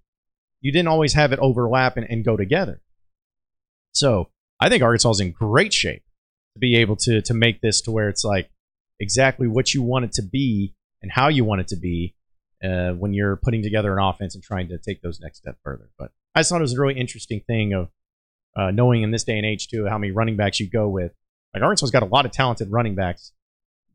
you 0.62 0.72
didn't 0.72 0.88
always 0.88 1.14
have 1.14 1.34
it 1.34 1.40
overlap 1.40 1.98
and, 1.98 2.10
and 2.10 2.24
go 2.24 2.38
together. 2.38 2.82
So 3.92 4.30
I 4.60 4.70
think 4.70 4.82
Arkansas 4.82 5.12
is 5.12 5.20
in 5.20 5.32
great 5.32 5.74
shape 5.74 6.04
to 6.56 6.60
be 6.60 6.76
able 6.78 6.96
to 6.96 7.22
to 7.22 7.34
make 7.34 7.62
this 7.62 7.82
to 7.82 7.92
where 7.92 8.10
it's 8.10 8.24
like 8.24 8.50
exactly 9.00 9.48
what 9.48 9.74
you 9.74 9.82
want 9.82 10.06
it 10.06 10.14
to 10.14 10.22
be 10.22 10.76
and 11.02 11.12
how 11.12 11.28
you 11.28 11.44
want 11.44 11.62
it 11.62 11.68
to 11.68 11.76
be 11.76 12.16
uh, 12.64 12.92
when 12.92 13.14
you're 13.14 13.36
putting 13.36 13.62
together 13.62 13.98
an 13.98 14.04
offense 14.04 14.36
and 14.36 14.44
trying 14.44 14.70
to 14.70 14.78
take 14.78 15.02
those 15.02 15.20
next 15.20 15.40
step 15.40 15.58
further. 15.64 15.90
But 15.98 16.12
I 16.34 16.40
just 16.40 16.50
thought 16.50 16.62
it 16.62 16.62
was 16.62 16.74
a 16.74 16.82
really 16.82 17.00
interesting 17.00 17.42
thing 17.42 17.74
of 17.74 17.90
uh, 18.56 18.72
knowing 18.72 19.04
in 19.04 19.12
this 19.12 19.24
day 19.24 19.38
and 19.38 19.46
age 19.46 19.68
too 19.68 19.86
how 19.88 19.98
many 19.98 20.12
running 20.12 20.38
backs 20.38 20.60
you 20.60 20.70
go 20.70 20.88
with. 20.88 21.12
Like 21.54 21.64
Arkansas's 21.64 21.92
got 21.92 22.04
a 22.04 22.08
lot 22.08 22.26
of 22.26 22.32
talented 22.32 22.72
running 22.72 22.96
backs 22.96 23.32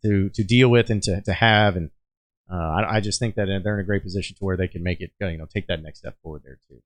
to 0.05 0.29
to 0.31 0.45
deal 0.45 0.69
with 0.69 0.91
and 0.91 1.03
to 1.05 1.21
to 1.23 1.33
have, 1.33 1.77
and 1.77 1.91
uh, 2.51 2.57
I, 2.57 2.97
I, 2.97 3.01
just 3.01 3.19
think 3.19 3.35
that 3.35 3.47
they're 3.47 3.75
in 3.75 3.81
a 3.81 3.87
great 3.87 4.03
position 4.03 4.37
to 4.37 4.45
where 4.45 4.57
they 4.57 4.69
can 4.69 4.83
make 4.83 5.01
it, 5.01 5.11
you 5.21 5.37
know, 5.37 5.47
take 5.53 5.67
that 5.67 5.83
next 5.83 5.99
step 5.99 6.17
forward 6.23 6.43
there 6.45 6.59
too. 6.69 6.81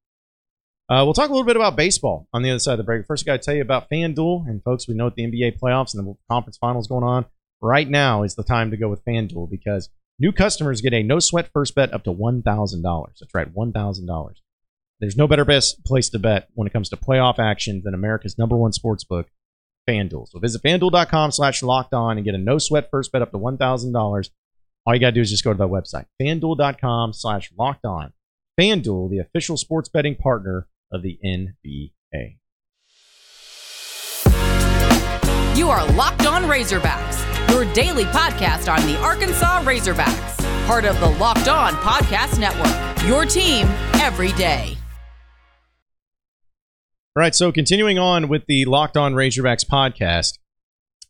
Uh, 0.92 1.02
we'll 1.04 1.14
talk 1.14 1.30
a 1.30 1.32
little 1.32 1.46
bit 1.46 1.56
about 1.56 1.74
baseball 1.74 2.28
on 2.34 2.42
the 2.42 2.50
other 2.50 2.58
side 2.58 2.72
of 2.72 2.76
the 2.76 2.84
break. 2.84 3.06
First, 3.06 3.24
I 3.24 3.32
got 3.32 3.40
to 3.40 3.46
tell 3.46 3.54
you 3.54 3.62
about 3.62 3.88
FanDuel. 3.88 4.46
And 4.46 4.62
folks, 4.62 4.86
we 4.86 4.92
know 4.92 5.08
the 5.08 5.22
NBA 5.22 5.58
playoffs 5.58 5.94
and 5.94 6.06
the 6.06 6.14
conference 6.30 6.58
finals 6.58 6.86
going 6.86 7.02
on. 7.02 7.24
Right 7.62 7.88
now 7.88 8.24
is 8.24 8.34
the 8.34 8.42
time 8.42 8.70
to 8.70 8.76
go 8.76 8.90
with 8.90 9.02
FanDuel 9.06 9.50
because 9.50 9.88
new 10.18 10.32
customers 10.32 10.82
get 10.82 10.92
a 10.92 11.02
no 11.02 11.18
sweat 11.18 11.48
first 11.50 11.74
bet 11.74 11.94
up 11.94 12.04
to 12.04 12.12
$1,000. 12.12 13.06
That's 13.18 13.34
right, 13.34 13.54
$1,000. 13.54 14.34
There's 15.00 15.16
no 15.16 15.26
better 15.26 15.46
best 15.46 15.82
place 15.86 16.10
to 16.10 16.18
bet 16.18 16.48
when 16.52 16.66
it 16.66 16.74
comes 16.74 16.90
to 16.90 16.96
playoff 16.98 17.38
action 17.38 17.80
than 17.82 17.94
America's 17.94 18.36
number 18.36 18.58
one 18.58 18.74
sports 18.74 19.02
book, 19.02 19.28
FanDuel. 19.88 20.28
So 20.28 20.40
visit 20.40 20.62
fanduel.com 20.62 21.30
slash 21.30 21.62
locked 21.62 21.94
on 21.94 22.18
and 22.18 22.24
get 22.26 22.34
a 22.34 22.38
no 22.38 22.58
sweat 22.58 22.90
first 22.90 23.12
bet 23.12 23.22
up 23.22 23.30
to 23.30 23.38
$1,000. 23.38 24.30
All 24.84 24.94
you 24.94 25.00
got 25.00 25.06
to 25.06 25.12
do 25.12 25.22
is 25.22 25.30
just 25.30 25.42
go 25.42 25.54
to 25.54 25.58
that 25.58 25.68
website, 25.68 26.04
fanduel.com 26.20 27.14
slash 27.14 27.50
locked 27.58 27.86
on. 27.86 28.12
FanDuel, 28.60 29.08
the 29.08 29.20
official 29.20 29.56
sports 29.56 29.88
betting 29.88 30.16
partner 30.16 30.68
of 30.92 31.02
the 31.02 31.18
NBA. 31.24 32.36
You 35.56 35.68
are 35.68 35.86
Locked 35.92 36.26
On 36.26 36.44
Razorbacks, 36.44 37.50
your 37.50 37.70
daily 37.72 38.04
podcast 38.04 38.72
on 38.72 38.86
the 38.86 38.98
Arkansas 39.00 39.62
Razorbacks, 39.62 40.66
part 40.66 40.84
of 40.84 40.98
the 41.00 41.08
Locked 41.08 41.48
On 41.48 41.72
Podcast 41.74 42.38
Network. 42.38 43.06
Your 43.06 43.24
team 43.24 43.66
every 43.94 44.32
day. 44.32 44.76
All 47.14 47.20
right, 47.20 47.34
so 47.34 47.52
continuing 47.52 47.98
on 47.98 48.28
with 48.28 48.44
the 48.46 48.64
Locked 48.64 48.96
On 48.96 49.12
Razorbacks 49.12 49.66
podcast, 49.66 50.38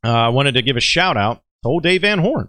uh, 0.05 0.11
I 0.11 0.29
wanted 0.31 0.55
to 0.55 0.62
give 0.62 0.77
a 0.77 0.81
shout 0.81 1.17
out 1.17 1.43
to 1.62 1.69
old 1.69 1.85
Dave 1.85 2.01
Van 2.01 2.19
Horn, 2.19 2.49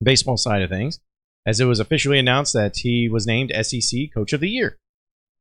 baseball 0.00 0.36
side 0.36 0.62
of 0.62 0.70
things, 0.70 1.00
as 1.44 1.58
it 1.58 1.64
was 1.64 1.80
officially 1.80 2.20
announced 2.20 2.52
that 2.52 2.76
he 2.76 3.08
was 3.08 3.26
named 3.26 3.52
SEC 3.62 3.98
Coach 4.14 4.32
of 4.32 4.40
the 4.40 4.48
Year. 4.48 4.78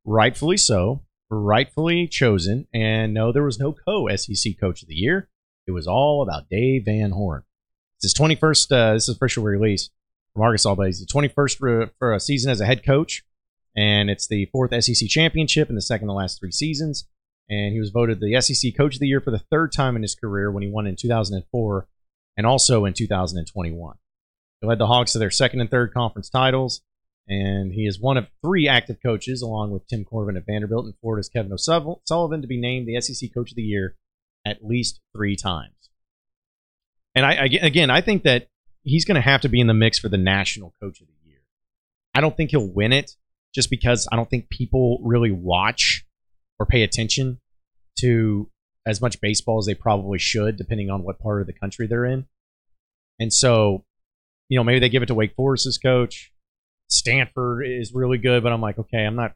Rightfully 0.03 0.57
so 0.57 1.03
rightfully 1.29 2.07
chosen. 2.07 2.67
And 2.73 3.13
no, 3.13 3.31
there 3.31 3.43
was 3.43 3.59
no 3.59 3.73
co 3.73 4.07
SEC 4.15 4.59
Coach 4.59 4.81
of 4.81 4.87
the 4.87 4.95
Year. 4.95 5.29
It 5.65 5.71
was 5.71 5.87
all 5.87 6.21
about 6.21 6.49
Dave 6.49 6.85
Van 6.85 7.11
Horn. 7.11 7.43
It's 7.97 8.03
his 8.03 8.13
21st, 8.13 8.71
uh, 8.71 8.93
this 8.93 9.07
is 9.09 9.15
the 9.15 9.17
official 9.17 9.43
release 9.43 9.89
from 10.33 10.43
Arkansas, 10.43 10.75
but 10.75 10.85
he's 10.85 10.99
the 10.99 11.05
21st 11.05 11.57
for, 11.57 11.91
for 11.97 12.13
a 12.13 12.19
season 12.19 12.51
as 12.51 12.61
a 12.61 12.65
head 12.65 12.85
coach. 12.85 13.23
And 13.75 14.09
it's 14.09 14.27
the 14.27 14.45
fourth 14.45 14.71
SEC 14.83 15.07
championship 15.09 15.69
in 15.69 15.75
the 15.75 15.81
second 15.81 16.07
to 16.07 16.13
last 16.13 16.39
three 16.39 16.51
seasons. 16.51 17.07
And 17.49 17.73
he 17.73 17.79
was 17.79 17.91
voted 17.91 18.19
the 18.19 18.39
SEC 18.41 18.75
Coach 18.75 18.95
of 18.95 18.99
the 18.99 19.07
Year 19.07 19.21
for 19.21 19.31
the 19.31 19.43
third 19.51 19.71
time 19.71 19.95
in 19.95 20.01
his 20.01 20.15
career 20.15 20.51
when 20.51 20.63
he 20.63 20.69
won 20.69 20.87
in 20.87 20.95
2004 20.95 21.87
and 22.35 22.45
also 22.45 22.85
in 22.85 22.93
2021. 22.93 23.95
He 24.61 24.67
led 24.67 24.79
the 24.79 24.87
Hogs 24.87 25.13
to 25.13 25.19
their 25.19 25.31
second 25.31 25.61
and 25.61 25.69
third 25.69 25.93
conference 25.93 26.29
titles 26.29 26.81
and 27.27 27.73
he 27.73 27.85
is 27.85 27.99
one 27.99 28.17
of 28.17 28.27
three 28.41 28.67
active 28.67 28.97
coaches, 29.03 29.41
along 29.41 29.71
with 29.71 29.87
Tim 29.87 30.05
Corbin 30.05 30.37
at 30.37 30.45
Vanderbilt 30.45 30.85
and 30.85 30.93
Florida's 31.01 31.29
Kevin 31.29 31.51
O'Sullivan, 31.51 32.41
to 32.41 32.47
be 32.47 32.59
named 32.59 32.87
the 32.87 32.99
SEC 33.01 33.33
Coach 33.33 33.51
of 33.51 33.55
the 33.55 33.63
Year 33.63 33.95
at 34.45 34.63
least 34.63 35.01
three 35.15 35.35
times. 35.35 35.73
And 37.15 37.25
I, 37.25 37.33
I 37.33 37.49
again, 37.61 37.89
I 37.89 38.01
think 38.01 38.23
that 38.23 38.47
he's 38.83 39.03
going 39.03 39.15
to 39.15 39.21
have 39.21 39.41
to 39.41 39.49
be 39.49 39.59
in 39.59 39.67
the 39.67 39.73
mix 39.73 39.99
for 39.99 40.07
the 40.07 40.17
National 40.17 40.73
Coach 40.81 41.01
of 41.01 41.07
the 41.07 41.29
Year. 41.29 41.41
I 42.15 42.21
don't 42.21 42.37
think 42.37 42.51
he'll 42.51 42.71
win 42.71 42.93
it 42.93 43.11
just 43.53 43.69
because 43.69 44.07
I 44.11 44.15
don't 44.15 44.29
think 44.29 44.49
people 44.49 44.99
really 45.03 45.31
watch 45.31 46.05
or 46.59 46.65
pay 46.65 46.83
attention 46.83 47.39
to 47.99 48.49
as 48.85 49.01
much 49.01 49.19
baseball 49.19 49.59
as 49.59 49.65
they 49.65 49.73
probably 49.73 50.17
should, 50.17 50.55
depending 50.55 50.89
on 50.89 51.03
what 51.03 51.19
part 51.19 51.41
of 51.41 51.47
the 51.47 51.53
country 51.53 51.87
they're 51.87 52.05
in. 52.05 52.25
And 53.19 53.33
so, 53.33 53.83
you 54.47 54.57
know, 54.57 54.63
maybe 54.63 54.79
they 54.79 54.89
give 54.89 55.03
it 55.03 55.07
to 55.07 55.15
Wake 55.15 55.35
Forest's 55.35 55.77
coach 55.77 56.31
Stanford 56.87 57.65
is 57.67 57.93
really 57.93 58.17
good, 58.17 58.43
but 58.43 58.51
I'm 58.51 58.61
like, 58.61 58.77
okay, 58.79 59.05
I'm 59.05 59.15
not, 59.15 59.33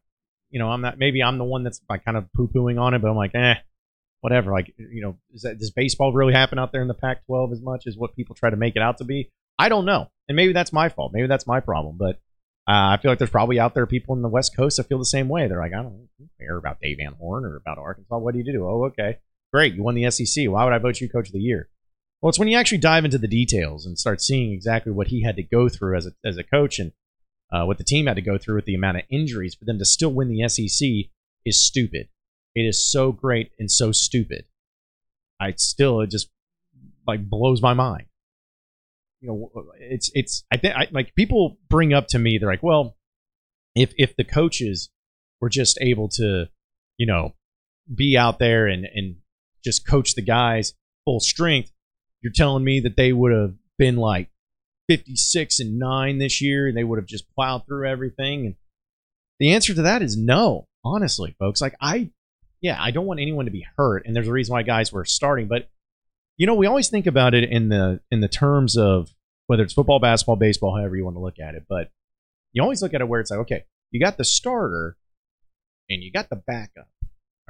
you 0.49 0.59
know, 0.59 0.69
I'm 0.69 0.81
not. 0.81 0.97
Maybe 0.97 1.21
I'm 1.21 1.37
the 1.37 1.43
one 1.43 1.63
that's 1.63 1.81
like 1.89 2.05
kind 2.05 2.17
of 2.17 2.31
poo 2.33 2.47
pooing 2.47 2.79
on 2.79 2.93
it, 2.93 3.01
but 3.01 3.09
I'm 3.09 3.17
like, 3.17 3.35
eh, 3.35 3.55
whatever. 4.21 4.51
Like, 4.51 4.73
you 4.77 5.01
know, 5.01 5.17
is 5.33 5.41
that, 5.43 5.59
does 5.59 5.71
baseball 5.71 6.13
really 6.13 6.33
happen 6.33 6.59
out 6.59 6.71
there 6.71 6.81
in 6.81 6.87
the 6.87 6.93
Pac-12 6.93 7.51
as 7.51 7.61
much 7.61 7.87
as 7.87 7.97
what 7.97 8.15
people 8.15 8.35
try 8.35 8.49
to 8.49 8.55
make 8.55 8.75
it 8.75 8.81
out 8.81 8.97
to 8.99 9.03
be? 9.03 9.31
I 9.59 9.69
don't 9.69 9.85
know, 9.85 10.09
and 10.27 10.35
maybe 10.35 10.53
that's 10.53 10.73
my 10.73 10.89
fault. 10.89 11.11
Maybe 11.13 11.27
that's 11.27 11.47
my 11.47 11.59
problem, 11.59 11.97
but. 11.97 12.19
Uh, 12.67 12.93
I 12.93 12.99
feel 13.01 13.09
like 13.09 13.17
there's 13.17 13.31
probably 13.31 13.59
out 13.59 13.73
there 13.73 13.87
people 13.87 14.15
in 14.15 14.21
the 14.21 14.29
West 14.29 14.55
Coast 14.55 14.77
that 14.77 14.87
feel 14.87 14.99
the 14.99 15.03
same 15.03 15.27
way. 15.27 15.47
They're 15.47 15.59
like, 15.59 15.73
I 15.73 15.81
don't 15.81 16.07
care 16.39 16.55
about 16.55 16.79
Dave 16.79 16.97
Van 16.99 17.13
Horn 17.13 17.43
or 17.43 17.55
about 17.57 17.79
Arkansas. 17.79 18.19
What 18.19 18.33
do 18.33 18.37
you 18.37 18.45
do? 18.45 18.63
Oh, 18.63 18.85
okay, 18.85 19.17
great. 19.51 19.73
You 19.73 19.81
won 19.81 19.95
the 19.95 20.09
SEC. 20.11 20.47
Why 20.47 20.63
would 20.63 20.71
I 20.71 20.77
vote 20.77 21.01
you 21.01 21.09
Coach 21.09 21.27
of 21.27 21.33
the 21.33 21.39
Year? 21.39 21.69
Well, 22.21 22.29
it's 22.29 22.37
when 22.37 22.47
you 22.47 22.57
actually 22.57 22.77
dive 22.77 23.03
into 23.03 23.17
the 23.17 23.27
details 23.27 23.85
and 23.87 23.97
start 23.97 24.21
seeing 24.21 24.53
exactly 24.53 24.91
what 24.91 25.07
he 25.07 25.23
had 25.23 25.35
to 25.37 25.43
go 25.43 25.69
through 25.69 25.97
as 25.97 26.05
a 26.05 26.11
as 26.23 26.37
a 26.37 26.43
coach 26.43 26.77
and 26.77 26.91
uh, 27.51 27.65
what 27.65 27.77
the 27.77 27.83
team 27.83 28.07
had 28.07 28.15
to 28.15 28.21
go 28.21 28.37
through 28.37 28.55
with 28.55 28.65
the 28.65 28.75
amount 28.75 28.97
of 28.97 29.03
injuries 29.09 29.55
for 29.55 29.65
them 29.65 29.77
to 29.79 29.85
still 29.85 30.13
win 30.13 30.29
the 30.29 30.47
SEC 30.47 30.87
is 31.45 31.65
stupid. 31.65 32.07
It 32.55 32.61
is 32.61 32.89
so 32.89 33.11
great 33.11 33.51
and 33.59 33.69
so 33.69 33.91
stupid. 33.91 34.45
I 35.39 35.53
still 35.57 36.01
it 36.01 36.11
just 36.11 36.29
like 37.07 37.29
blows 37.29 37.61
my 37.61 37.73
mind. 37.73 38.05
You 39.21 39.27
know, 39.29 39.63
it's 39.79 40.11
it's 40.13 40.43
I 40.51 40.57
think 40.57 40.75
like 40.91 41.15
people 41.15 41.57
bring 41.69 41.93
up 41.93 42.07
to 42.07 42.19
me 42.19 42.37
they're 42.37 42.49
like, 42.49 42.63
well, 42.63 42.95
if 43.75 43.93
if 43.97 44.15
the 44.15 44.23
coaches 44.23 44.89
were 45.39 45.49
just 45.49 45.77
able 45.81 46.09
to, 46.09 46.47
you 46.97 47.05
know, 47.05 47.33
be 47.93 48.17
out 48.17 48.39
there 48.39 48.67
and 48.67 48.85
and 48.85 49.17
just 49.63 49.87
coach 49.87 50.15
the 50.15 50.21
guys 50.21 50.73
full 51.05 51.19
strength, 51.19 51.71
you're 52.21 52.33
telling 52.33 52.63
me 52.63 52.79
that 52.81 52.97
they 52.97 53.13
would 53.13 53.31
have 53.31 53.55
been 53.77 53.97
like 53.97 54.29
56 54.87 55.59
and 55.59 55.79
9 55.79 56.17
this 56.17 56.41
year 56.41 56.67
and 56.67 56.75
they 56.75 56.83
would 56.83 56.99
have 56.99 57.07
just 57.07 57.29
plowed 57.33 57.65
through 57.65 57.87
everything. 57.87 58.45
And 58.45 58.55
the 59.39 59.53
answer 59.53 59.73
to 59.73 59.81
that 59.83 60.01
is 60.01 60.17
no 60.17 60.67
honestly 60.83 61.35
folks. 61.39 61.61
Like 61.61 61.75
i 61.81 62.09
yeah 62.61 62.77
i 62.79 62.91
don't 62.91 63.05
want 63.05 63.19
anyone 63.19 63.45
to 63.45 63.51
be 63.51 63.65
hurt 63.75 64.05
and 64.05 64.15
there's 64.15 64.27
a 64.27 64.31
reason 64.31 64.53
why 64.53 64.63
guys 64.63 64.91
were 64.91 65.05
starting. 65.05 65.47
But 65.47 65.69
you 66.37 66.47
know 66.47 66.55
we 66.55 66.67
always 66.67 66.89
think 66.89 67.07
about 67.07 67.33
it 67.33 67.49
in 67.49 67.69
the 67.69 68.01
in 68.11 68.21
the 68.21 68.27
terms 68.27 68.77
of 68.77 69.13
whether 69.47 69.63
it's 69.63 69.73
football 69.73 69.99
basketball 69.99 70.35
baseball 70.35 70.75
however 70.75 70.95
you 70.95 71.03
want 71.03 71.15
to 71.15 71.21
look 71.21 71.39
at 71.39 71.55
it. 71.55 71.65
But 71.67 71.91
you 72.53 72.61
always 72.61 72.81
look 72.81 72.93
at 72.93 73.01
it 73.01 73.07
where 73.07 73.21
it's 73.21 73.31
like 73.31 73.41
okay 73.41 73.65
you 73.91 73.99
got 73.99 74.17
the 74.17 74.25
starter 74.25 74.97
and 75.89 76.01
you 76.01 76.11
got 76.11 76.29
the 76.29 76.35
backup 76.35 76.87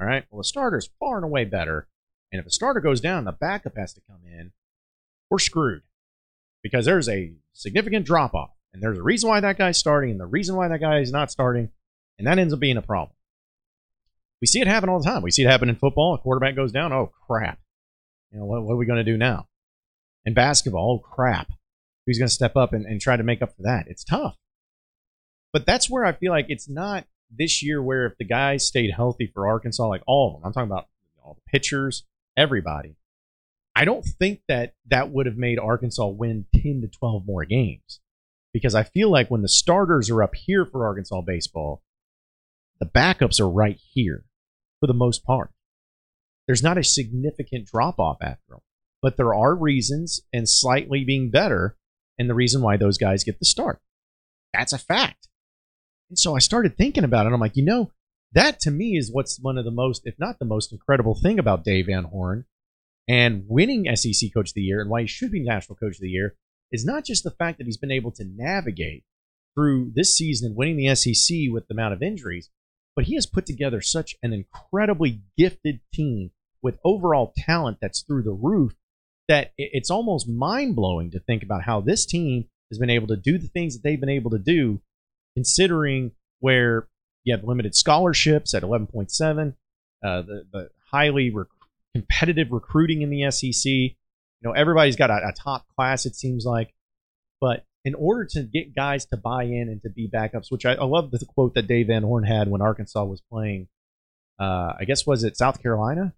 all 0.00 0.06
right? 0.06 0.24
Well 0.30 0.40
the 0.40 0.44
starter's 0.44 0.90
far 0.98 1.16
and 1.16 1.24
away 1.24 1.44
better. 1.44 1.88
And 2.32 2.38
if 2.38 2.44
the 2.44 2.50
starter 2.50 2.80
goes 2.80 3.00
down 3.00 3.24
the 3.24 3.32
backup 3.32 3.76
has 3.76 3.92
to 3.94 4.00
come 4.08 4.20
in. 4.26 4.52
We're 5.30 5.38
screwed 5.38 5.82
because 6.62 6.84
there's 6.84 7.08
a 7.08 7.32
significant 7.52 8.06
drop 8.06 8.34
off. 8.34 8.50
And 8.72 8.82
there's 8.82 8.98
a 8.98 9.02
reason 9.02 9.28
why 9.28 9.40
that 9.40 9.58
guy's 9.58 9.78
starting 9.78 10.10
and 10.10 10.20
the 10.20 10.26
reason 10.26 10.56
why 10.56 10.68
that 10.68 10.80
guy 10.80 11.00
is 11.00 11.12
not 11.12 11.30
starting. 11.30 11.70
And 12.18 12.26
that 12.26 12.38
ends 12.38 12.54
up 12.54 12.60
being 12.60 12.76
a 12.76 12.82
problem. 12.82 13.16
We 14.40 14.46
see 14.46 14.60
it 14.60 14.66
happen 14.66 14.88
all 14.88 14.98
the 14.98 15.04
time. 15.04 15.22
We 15.22 15.30
see 15.30 15.42
it 15.42 15.50
happen 15.50 15.68
in 15.68 15.76
football. 15.76 16.14
A 16.14 16.18
quarterback 16.18 16.56
goes 16.56 16.72
down. 16.72 16.92
Oh, 16.92 17.12
crap. 17.26 17.58
You 18.30 18.38
know, 18.38 18.46
what, 18.46 18.62
what 18.62 18.74
are 18.74 18.76
we 18.76 18.86
going 18.86 19.04
to 19.04 19.10
do 19.10 19.16
now? 19.16 19.48
In 20.24 20.34
basketball, 20.34 20.94
oh, 20.94 20.98
crap. 20.98 21.48
Who's 22.06 22.18
going 22.18 22.28
to 22.28 22.34
step 22.34 22.56
up 22.56 22.72
and, 22.72 22.86
and 22.86 23.00
try 23.00 23.16
to 23.16 23.22
make 23.22 23.42
up 23.42 23.54
for 23.54 23.62
that? 23.62 23.86
It's 23.88 24.04
tough. 24.04 24.36
But 25.52 25.66
that's 25.66 25.90
where 25.90 26.04
I 26.04 26.12
feel 26.12 26.32
like 26.32 26.46
it's 26.48 26.68
not 26.68 27.04
this 27.30 27.62
year 27.62 27.82
where 27.82 28.06
if 28.06 28.16
the 28.18 28.24
guys 28.24 28.66
stayed 28.66 28.90
healthy 28.90 29.30
for 29.32 29.46
Arkansas, 29.46 29.86
like 29.86 30.02
all 30.06 30.28
of 30.28 30.34
them, 30.34 30.46
I'm 30.46 30.52
talking 30.52 30.70
about 30.70 30.88
all 31.22 31.34
the 31.34 31.50
pitchers, 31.50 32.04
everybody, 32.36 32.96
I 33.74 33.84
don't 33.84 34.04
think 34.04 34.40
that 34.48 34.74
that 34.90 35.10
would 35.10 35.26
have 35.26 35.36
made 35.36 35.58
Arkansas 35.58 36.06
win 36.06 36.46
10 36.54 36.82
to 36.82 36.88
12 36.88 37.26
more 37.26 37.44
games 37.44 38.00
because 38.52 38.74
I 38.74 38.82
feel 38.82 39.10
like 39.10 39.30
when 39.30 39.42
the 39.42 39.48
starters 39.48 40.10
are 40.10 40.22
up 40.22 40.34
here 40.34 40.66
for 40.66 40.86
Arkansas 40.86 41.22
baseball, 41.22 41.82
the 42.80 42.86
backups 42.86 43.40
are 43.40 43.48
right 43.48 43.78
here 43.92 44.24
for 44.80 44.86
the 44.86 44.94
most 44.94 45.24
part. 45.24 45.50
There's 46.46 46.62
not 46.62 46.76
a 46.76 46.84
significant 46.84 47.66
drop 47.66 47.98
off 47.98 48.18
after 48.20 48.42
them, 48.50 48.60
but 49.00 49.16
there 49.16 49.34
are 49.34 49.54
reasons 49.54 50.20
and 50.32 50.48
slightly 50.48 51.04
being 51.04 51.30
better, 51.30 51.76
and 52.18 52.28
the 52.28 52.34
reason 52.34 52.60
why 52.60 52.76
those 52.76 52.98
guys 52.98 53.24
get 53.24 53.38
the 53.38 53.46
start. 53.46 53.80
That's 54.52 54.72
a 54.72 54.78
fact. 54.78 55.28
And 56.10 56.18
so 56.18 56.36
I 56.36 56.40
started 56.40 56.76
thinking 56.76 57.04
about 57.04 57.26
it. 57.26 57.32
I'm 57.32 57.40
like, 57.40 57.56
you 57.56 57.64
know, 57.64 57.92
that 58.32 58.60
to 58.60 58.70
me 58.70 58.96
is 58.96 59.10
what's 59.10 59.38
one 59.40 59.56
of 59.56 59.64
the 59.64 59.70
most, 59.70 60.02
if 60.04 60.18
not 60.18 60.38
the 60.38 60.44
most 60.44 60.72
incredible 60.72 61.14
thing 61.14 61.38
about 61.38 61.64
Dave 61.64 61.86
Van 61.86 62.04
Horn 62.04 62.44
and 63.08 63.44
winning 63.48 63.94
SEC 63.96 64.32
Coach 64.32 64.50
of 64.50 64.54
the 64.54 64.62
Year 64.62 64.80
and 64.80 64.90
why 64.90 65.02
he 65.02 65.06
should 65.06 65.32
be 65.32 65.42
National 65.42 65.76
Coach 65.76 65.96
of 65.96 66.00
the 66.00 66.08
Year 66.08 66.36
is 66.70 66.84
not 66.84 67.04
just 67.04 67.24
the 67.24 67.30
fact 67.30 67.58
that 67.58 67.66
he's 67.66 67.76
been 67.76 67.90
able 67.90 68.12
to 68.12 68.24
navigate 68.24 69.04
through 69.54 69.92
this 69.94 70.16
season 70.16 70.48
and 70.48 70.56
winning 70.56 70.76
the 70.76 70.94
SEC 70.94 71.36
with 71.50 71.68
the 71.68 71.74
amount 71.74 71.92
of 71.92 72.02
injuries, 72.02 72.48
but 72.96 73.04
he 73.04 73.14
has 73.14 73.26
put 73.26 73.46
together 73.46 73.80
such 73.80 74.16
an 74.22 74.32
incredibly 74.32 75.20
gifted 75.36 75.80
team 75.92 76.30
with 76.62 76.78
overall 76.84 77.32
talent 77.36 77.78
that's 77.80 78.02
through 78.02 78.22
the 78.22 78.32
roof 78.32 78.74
that 79.28 79.52
it's 79.56 79.90
almost 79.90 80.28
mind 80.28 80.76
blowing 80.76 81.10
to 81.10 81.20
think 81.20 81.42
about 81.42 81.62
how 81.62 81.80
this 81.80 82.06
team 82.06 82.46
has 82.70 82.78
been 82.78 82.90
able 82.90 83.06
to 83.06 83.16
do 83.16 83.38
the 83.38 83.48
things 83.48 83.74
that 83.74 83.82
they've 83.82 84.00
been 84.00 84.08
able 84.08 84.30
to 84.30 84.38
do, 84.38 84.80
considering 85.34 86.12
where 86.40 86.88
you 87.24 87.34
have 87.34 87.44
limited 87.44 87.74
scholarships 87.74 88.54
at 88.54 88.62
11.7, 88.62 89.54
uh, 90.04 90.22
the, 90.22 90.44
the 90.52 90.70
highly 90.90 91.30
rec- 91.30 91.46
competitive 91.94 92.50
recruiting 92.50 93.02
in 93.02 93.10
the 93.10 93.30
SEC. 93.30 93.70
You 93.70 93.94
know, 94.42 94.52
everybody's 94.52 94.96
got 94.96 95.10
a, 95.10 95.28
a 95.28 95.32
top 95.32 95.66
class, 95.76 96.06
it 96.06 96.16
seems 96.16 96.44
like. 96.44 96.74
But 97.40 97.64
in 97.84 97.94
order 97.94 98.24
to 98.32 98.42
get 98.42 98.74
guys 98.74 99.06
to 99.06 99.16
buy 99.16 99.44
in 99.44 99.68
and 99.68 99.82
to 99.82 99.90
be 99.90 100.08
backups, 100.08 100.50
which 100.50 100.64
I, 100.64 100.74
I 100.74 100.84
love 100.84 101.10
the 101.10 101.24
quote 101.26 101.54
that 101.54 101.66
Dave 101.66 101.88
Van 101.88 102.02
Horn 102.02 102.24
had 102.24 102.48
when 102.48 102.62
Arkansas 102.62 103.04
was 103.04 103.20
playing. 103.30 103.68
Uh, 104.38 104.72
I 104.78 104.84
guess 104.86 105.06
was 105.06 105.24
it 105.24 105.36
South 105.36 105.62
Carolina 105.62 106.14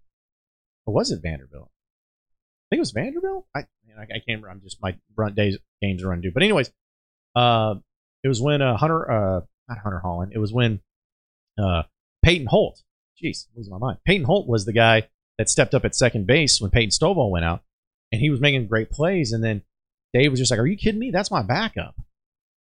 or 0.85 0.93
was 0.93 1.11
it 1.11 1.21
Vanderbilt? 1.21 1.69
I 1.69 2.65
think 2.69 2.79
it 2.79 2.81
was 2.81 2.91
Vanderbilt. 2.91 3.45
I 3.55 3.65
man, 3.87 3.97
I, 3.99 4.03
I 4.03 4.05
can't 4.05 4.41
remember. 4.41 4.49
I'm 4.49 4.61
just 4.61 4.81
my 4.81 4.95
run 5.15 5.33
days 5.33 5.57
games 5.81 6.03
are 6.03 6.11
undue. 6.11 6.31
But 6.31 6.43
anyways, 6.43 6.71
uh, 7.35 7.75
it 8.23 8.27
was 8.27 8.41
when 8.41 8.61
uh, 8.61 8.77
Hunter, 8.77 9.11
uh, 9.11 9.41
not 9.69 9.77
Hunter 9.79 10.01
Hollan, 10.03 10.31
It 10.31 10.39
was 10.39 10.51
when 10.51 10.81
uh, 11.59 11.83
Peyton 12.23 12.47
Holt. 12.47 12.81
Jeez, 13.21 13.45
losing 13.55 13.71
my 13.71 13.77
mind. 13.77 13.99
Peyton 14.05 14.25
Holt 14.25 14.47
was 14.47 14.65
the 14.65 14.73
guy 14.73 15.07
that 15.37 15.49
stepped 15.49 15.73
up 15.73 15.85
at 15.85 15.95
second 15.95 16.27
base 16.27 16.61
when 16.61 16.71
Peyton 16.71 16.89
Stovall 16.89 17.31
went 17.31 17.45
out, 17.45 17.63
and 18.11 18.21
he 18.21 18.29
was 18.29 18.39
making 18.39 18.67
great 18.67 18.91
plays. 18.91 19.31
And 19.31 19.43
then 19.43 19.63
Dave 20.13 20.31
was 20.31 20.39
just 20.39 20.51
like, 20.51 20.59
"Are 20.59 20.67
you 20.67 20.77
kidding 20.77 20.99
me? 20.99 21.11
That's 21.11 21.31
my 21.31 21.41
backup." 21.41 21.95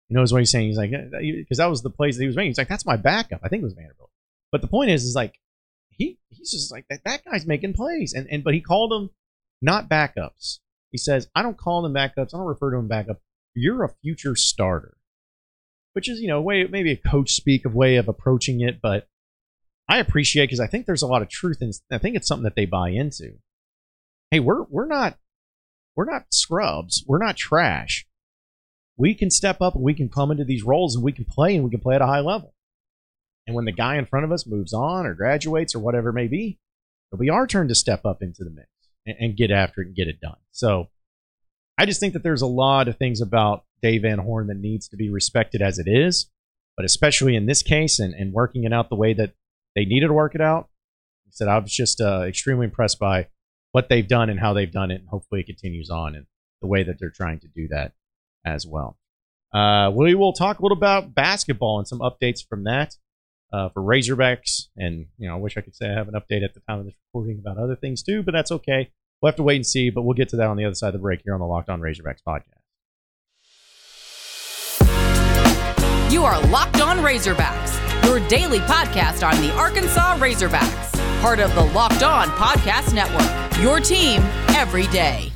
You 0.08 0.16
know, 0.16 0.22
is 0.22 0.32
what 0.32 0.40
he's 0.40 0.50
saying. 0.50 0.68
He's 0.68 0.76
like, 0.76 0.90
because 0.90 1.58
that 1.58 1.70
was 1.70 1.82
the 1.82 1.90
plays 1.90 2.16
that 2.16 2.22
he 2.22 2.26
was 2.26 2.36
making. 2.36 2.50
He's 2.50 2.58
like, 2.58 2.68
"That's 2.68 2.86
my 2.86 2.96
backup." 2.96 3.40
I 3.44 3.48
think 3.48 3.62
it 3.62 3.64
was 3.64 3.74
Vanderbilt. 3.74 4.10
But 4.52 4.60
the 4.60 4.68
point 4.68 4.90
is, 4.90 5.04
is 5.04 5.14
like 5.14 5.38
he 5.90 6.18
he's 6.30 6.50
just 6.50 6.72
like 6.72 6.86
that, 6.90 7.04
that 7.04 7.24
guy's 7.24 7.46
making 7.46 7.74
plays, 7.74 8.12
and 8.12 8.26
and 8.30 8.42
but 8.42 8.54
he 8.54 8.60
called 8.60 8.90
them 8.90 9.10
not 9.62 9.88
backups. 9.88 10.58
He 10.90 10.98
says, 10.98 11.28
"I 11.34 11.42
don't 11.42 11.58
call 11.58 11.82
them 11.82 11.94
backups. 11.94 12.34
I 12.34 12.38
don't 12.38 12.46
refer 12.46 12.70
to 12.70 12.76
them 12.78 12.88
backup. 12.88 13.20
You're 13.54 13.84
a 13.84 13.94
future 14.02 14.34
starter." 14.34 14.96
Which 15.92 16.08
is, 16.08 16.20
you 16.20 16.28
know, 16.28 16.40
way 16.40 16.64
maybe 16.64 16.92
a 16.92 16.96
coach 16.96 17.32
speak 17.32 17.64
of 17.64 17.74
way 17.74 17.96
of 17.96 18.08
approaching 18.08 18.60
it, 18.60 18.80
but 18.80 19.08
I 19.90 19.99
appreciate 19.99 20.47
because 20.47 20.61
I 20.61 20.68
think 20.68 20.87
there's 20.87 21.02
a 21.02 21.09
lot 21.09 21.20
of 21.20 21.28
truth 21.28 21.61
in. 21.61 21.73
I 21.90 21.99
think 21.99 22.14
it's 22.14 22.28
something 22.28 22.44
that 22.44 22.54
they 22.54 22.64
buy 22.64 22.90
into. 22.90 23.38
Hey, 24.30 24.38
we're 24.38 24.62
we're 24.70 24.87
not 24.87 25.18
we're 25.97 26.04
not 26.04 26.32
scrubs. 26.32 27.04
We're 27.09 27.18
not 27.18 27.37
trash. 27.37 28.06
We 28.97 29.14
can 29.14 29.30
step 29.30 29.61
up 29.61 29.75
and 29.75 29.82
we 29.82 29.94
can 29.94 30.09
come 30.09 30.30
into 30.30 30.44
these 30.44 30.62
roles 30.62 30.94
and 30.94 31.04
we 31.04 31.11
can 31.11 31.25
play 31.25 31.56
and 31.56 31.64
we 31.64 31.70
can 31.70 31.80
play 31.80 31.97
at 31.97 32.02
a 32.02 32.06
high 32.06 32.20
level. 32.20 32.54
And 33.49 33.56
when 33.56 33.64
the 33.64 33.73
guy 33.73 33.97
in 33.97 34.06
front 34.06 34.25
of 34.25 34.30
us 34.30 34.47
moves 34.47 34.73
on 34.73 35.06
or 35.06 35.14
graduates 35.14 35.75
or 35.75 35.80
whatever 35.80 36.11
it 36.11 36.14
may 36.14 36.28
be, 36.28 36.61
it'll 37.11 37.20
be 37.20 37.30
our 37.30 37.49
turn 37.49 37.66
to 37.66 37.75
step 37.75 38.04
up 38.04 38.23
into 38.23 38.44
the 38.44 38.50
mix 38.50 38.68
and, 39.06 39.16
and 39.18 39.37
get 39.37 39.50
after 39.50 39.80
it 39.80 39.88
and 39.88 39.97
get 39.97 40.06
it 40.06 40.20
done. 40.20 40.37
So 40.52 40.88
I 41.78 41.85
just 41.85 41.99
think 41.99 42.12
that 42.12 42.23
there's 42.23 42.42
a 42.42 42.47
lot 42.47 42.87
of 42.87 42.97
things 42.97 43.20
about 43.20 43.64
Dave 43.82 44.02
Van 44.02 44.18
Horn 44.18 44.47
that 44.47 44.59
needs 44.59 44.87
to 44.88 44.97
be 44.97 45.11
respected 45.11 45.62
as 45.62 45.80
it 45.80 45.88
is, 45.88 46.30
but 46.76 46.87
especially 46.87 47.35
in 47.35 47.47
this 47.47 47.64
case 47.64 47.99
and, 47.99 48.14
and 48.14 48.32
working 48.32 48.62
it 48.62 48.73
out 48.73 48.88
the 48.88 48.94
way 48.94 49.14
that 49.14 49.32
they 49.74 49.84
needed 49.84 50.08
to 50.08 50.12
work 50.12 50.34
it 50.34 50.40
out. 50.40 50.68
He 51.24 51.32
said, 51.32 51.48
I 51.48 51.58
was 51.58 51.72
just 51.72 52.00
uh, 52.00 52.22
extremely 52.22 52.64
impressed 52.64 52.98
by 52.98 53.28
what 53.72 53.88
they've 53.88 54.06
done 54.06 54.30
and 54.30 54.40
how 54.40 54.52
they've 54.52 54.70
done 54.70 54.90
it, 54.90 55.00
and 55.00 55.08
hopefully 55.08 55.40
it 55.40 55.46
continues 55.46 55.90
on 55.90 56.14
and 56.14 56.26
the 56.60 56.66
way 56.66 56.82
that 56.82 56.98
they're 56.98 57.10
trying 57.10 57.38
to 57.40 57.48
do 57.48 57.68
that 57.68 57.92
as 58.44 58.66
well. 58.66 58.98
Uh, 59.52 59.90
we 59.94 60.14
will 60.14 60.32
talk 60.32 60.58
a 60.58 60.62
little 60.62 60.76
about 60.76 61.14
basketball 61.14 61.78
and 61.78 61.88
some 61.88 62.00
updates 62.00 62.46
from 62.46 62.64
that 62.64 62.96
uh, 63.52 63.68
for 63.70 63.82
Razorbacks. 63.82 64.68
And, 64.76 65.06
you 65.18 65.28
know, 65.28 65.34
I 65.34 65.38
wish 65.38 65.56
I 65.56 65.60
could 65.60 65.75
say 65.75 65.88
I 65.88 65.95
have 65.95 66.08
an 66.08 66.14
update 66.14 66.45
at 66.45 66.54
the 66.54 66.60
time 66.68 66.78
of 66.78 66.84
this 66.84 66.95
recording 67.12 67.38
about 67.38 67.58
other 67.58 67.76
things 67.76 68.02
too, 68.02 68.23
but 68.23 68.32
that's 68.32 68.52
okay. 68.52 68.90
We'll 69.21 69.30
have 69.30 69.36
to 69.36 69.42
wait 69.42 69.56
and 69.56 69.66
see, 69.66 69.90
but 69.90 70.02
we'll 70.02 70.14
get 70.14 70.28
to 70.30 70.36
that 70.36 70.47
on 70.47 70.56
the 70.56 70.64
other 70.64 70.75
side 70.75 70.88
of 70.88 70.95
the 70.95 70.99
break 71.00 71.23
here 71.25 71.34
on 71.34 71.40
the 71.40 71.47
Locked 71.47 71.68
On 71.68 71.80
Razorbacks 71.80 72.23
podcast. 72.26 72.59
You 76.10 76.25
are 76.25 76.44
Locked 76.49 76.80
On 76.80 76.96
Razorbacks, 76.99 78.04
your 78.04 78.18
daily 78.28 78.58
podcast 78.58 79.25
on 79.25 79.40
the 79.40 79.52
Arkansas 79.54 80.18
Razorbacks, 80.18 81.20
part 81.20 81.38
of 81.38 81.54
the 81.54 81.62
Locked 81.66 82.02
On 82.02 82.26
Podcast 82.30 82.92
Network. 82.92 83.62
Your 83.62 83.78
team 83.78 84.20
every 84.49 84.88
day. 84.88 85.30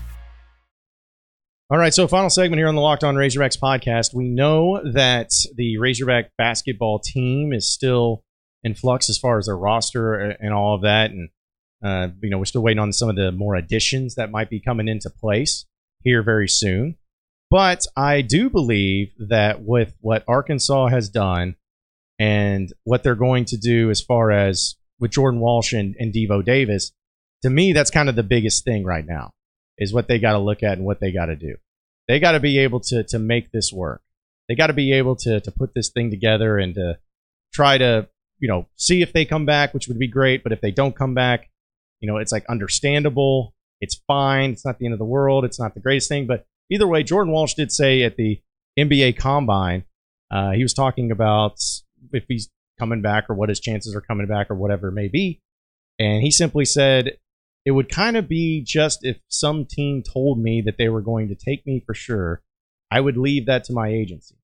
All 1.70 1.78
right, 1.78 1.94
so 1.94 2.08
final 2.08 2.28
segment 2.28 2.58
here 2.58 2.66
on 2.66 2.74
the 2.74 2.80
Locked 2.80 3.04
On 3.04 3.14
Razorbacks 3.14 3.56
podcast. 3.56 4.14
We 4.14 4.28
know 4.28 4.80
that 4.84 5.30
the 5.54 5.78
Razorback 5.78 6.32
basketball 6.36 6.98
team 6.98 7.52
is 7.52 7.72
still 7.72 8.24
in 8.64 8.74
flux 8.74 9.08
as 9.08 9.16
far 9.16 9.38
as 9.38 9.46
their 9.46 9.56
roster 9.56 10.14
and 10.14 10.52
all 10.52 10.74
of 10.74 10.82
that, 10.82 11.12
and 11.12 11.28
uh, 11.84 12.08
you 12.20 12.30
know 12.30 12.38
we're 12.38 12.46
still 12.46 12.64
waiting 12.64 12.80
on 12.80 12.92
some 12.92 13.08
of 13.08 13.14
the 13.14 13.30
more 13.30 13.54
additions 13.54 14.16
that 14.16 14.32
might 14.32 14.50
be 14.50 14.58
coming 14.58 14.88
into 14.88 15.08
place 15.08 15.66
here 16.02 16.24
very 16.24 16.48
soon. 16.48 16.96
But 17.50 17.86
I 17.96 18.22
do 18.22 18.50
believe 18.50 19.12
that 19.18 19.62
with 19.62 19.94
what 20.00 20.24
Arkansas 20.26 20.88
has 20.88 21.08
done 21.08 21.56
and 22.18 22.72
what 22.84 23.02
they're 23.02 23.14
going 23.14 23.44
to 23.46 23.56
do 23.56 23.90
as 23.90 24.00
far 24.00 24.30
as 24.30 24.76
with 24.98 25.12
Jordan 25.12 25.40
Walsh 25.40 25.72
and, 25.72 25.94
and 25.98 26.12
Devo 26.12 26.44
Davis, 26.44 26.92
to 27.42 27.50
me, 27.50 27.72
that's 27.72 27.90
kind 27.90 28.08
of 28.08 28.16
the 28.16 28.22
biggest 28.22 28.64
thing 28.64 28.84
right 28.84 29.06
now 29.06 29.30
is 29.78 29.92
what 29.92 30.08
they 30.08 30.18
got 30.18 30.32
to 30.32 30.38
look 30.38 30.62
at 30.62 30.78
and 30.78 30.86
what 30.86 31.00
they 31.00 31.12
got 31.12 31.26
to 31.26 31.36
do. 31.36 31.56
They 32.08 32.20
got 32.20 32.32
to 32.32 32.40
be 32.40 32.58
able 32.58 32.80
to 32.80 33.04
to 33.04 33.18
make 33.18 33.50
this 33.50 33.72
work. 33.72 34.02
They 34.48 34.54
got 34.54 34.68
to 34.68 34.72
be 34.72 34.92
able 34.92 35.16
to 35.16 35.40
to 35.40 35.50
put 35.50 35.74
this 35.74 35.90
thing 35.90 36.10
together 36.10 36.58
and 36.58 36.74
to 36.74 36.98
try 37.52 37.78
to 37.78 38.08
you 38.38 38.48
know 38.48 38.66
see 38.76 39.02
if 39.02 39.12
they 39.12 39.24
come 39.24 39.46
back, 39.46 39.74
which 39.74 39.88
would 39.88 39.98
be 39.98 40.08
great. 40.08 40.42
But 40.42 40.52
if 40.52 40.60
they 40.60 40.70
don't 40.70 40.96
come 40.96 41.14
back, 41.14 41.50
you 42.00 42.10
know, 42.10 42.18
it's 42.18 42.32
like 42.32 42.44
understandable. 42.48 43.54
It's 43.80 44.00
fine. 44.06 44.50
It's 44.50 44.64
not 44.64 44.78
the 44.78 44.86
end 44.86 44.94
of 44.94 44.98
the 44.98 45.04
world. 45.04 45.44
It's 45.44 45.58
not 45.58 45.74
the 45.74 45.80
greatest 45.80 46.08
thing, 46.08 46.26
but 46.26 46.46
either 46.70 46.86
way, 46.86 47.02
Jordan 47.02 47.32
Walsh 47.32 47.54
did 47.54 47.72
say 47.72 48.02
at 48.02 48.16
the 48.16 48.40
NBA 48.78 49.16
Combine, 49.18 49.84
uh, 50.30 50.52
he 50.52 50.62
was 50.62 50.74
talking 50.74 51.10
about 51.10 51.58
if 52.12 52.24
he's 52.28 52.50
coming 52.78 53.02
back 53.02 53.30
or 53.30 53.34
what 53.34 53.48
his 53.48 53.60
chances 53.60 53.94
are 53.94 54.00
coming 54.00 54.26
back 54.26 54.50
or 54.50 54.54
whatever 54.54 54.88
it 54.88 54.92
may 54.92 55.08
be. 55.08 55.40
And 55.98 56.22
he 56.22 56.30
simply 56.30 56.64
said, 56.64 57.18
it 57.64 57.70
would 57.70 57.88
kind 57.88 58.16
of 58.16 58.28
be 58.28 58.62
just 58.62 59.04
if 59.04 59.18
some 59.28 59.64
team 59.64 60.02
told 60.02 60.38
me 60.38 60.62
that 60.66 60.76
they 60.76 60.88
were 60.88 61.00
going 61.00 61.28
to 61.28 61.34
take 61.34 61.66
me 61.66 61.82
for 61.86 61.94
sure, 61.94 62.42
I 62.90 63.00
would 63.00 63.16
leave 63.16 63.46
that 63.46 63.64
to 63.64 63.72
my 63.72 63.88
agency. 63.88 64.36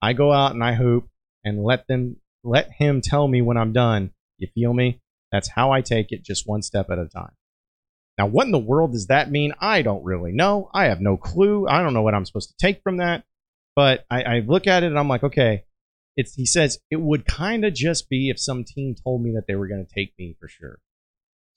I 0.00 0.12
go 0.12 0.32
out 0.32 0.52
and 0.52 0.62
I 0.62 0.74
hoop 0.74 1.08
and 1.44 1.64
let 1.64 1.86
them 1.88 2.16
let 2.44 2.70
him 2.78 3.00
tell 3.00 3.26
me 3.26 3.42
when 3.42 3.56
I'm 3.56 3.72
done. 3.72 4.12
You 4.38 4.48
feel 4.54 4.72
me? 4.72 5.00
That's 5.32 5.48
how 5.48 5.72
I 5.72 5.80
take 5.80 6.12
it, 6.12 6.24
just 6.24 6.46
one 6.46 6.62
step 6.62 6.88
at 6.90 6.98
a 6.98 7.06
time. 7.06 7.32
Now, 8.18 8.26
what 8.26 8.46
in 8.46 8.52
the 8.52 8.58
world 8.58 8.92
does 8.92 9.06
that 9.06 9.30
mean? 9.30 9.54
I 9.60 9.82
don't 9.82 10.04
really 10.04 10.32
know. 10.32 10.70
I 10.74 10.86
have 10.86 11.00
no 11.00 11.16
clue. 11.16 11.68
I 11.68 11.82
don't 11.82 11.94
know 11.94 12.02
what 12.02 12.14
I'm 12.14 12.26
supposed 12.26 12.50
to 12.50 12.56
take 12.66 12.82
from 12.82 12.96
that. 12.96 13.24
But 13.76 14.04
I, 14.10 14.22
I 14.22 14.38
look 14.40 14.66
at 14.66 14.82
it 14.82 14.88
and 14.88 14.98
I'm 14.98 15.08
like, 15.08 15.22
okay. 15.22 15.64
It's, 16.16 16.34
he 16.34 16.46
says 16.46 16.80
it 16.90 17.00
would 17.00 17.26
kind 17.26 17.64
of 17.64 17.74
just 17.74 18.10
be 18.10 18.28
if 18.28 18.40
some 18.40 18.64
team 18.64 18.96
told 19.04 19.22
me 19.22 19.30
that 19.36 19.46
they 19.46 19.54
were 19.54 19.68
going 19.68 19.86
to 19.86 19.94
take 19.94 20.14
me 20.18 20.36
for 20.40 20.48
sure. 20.48 20.80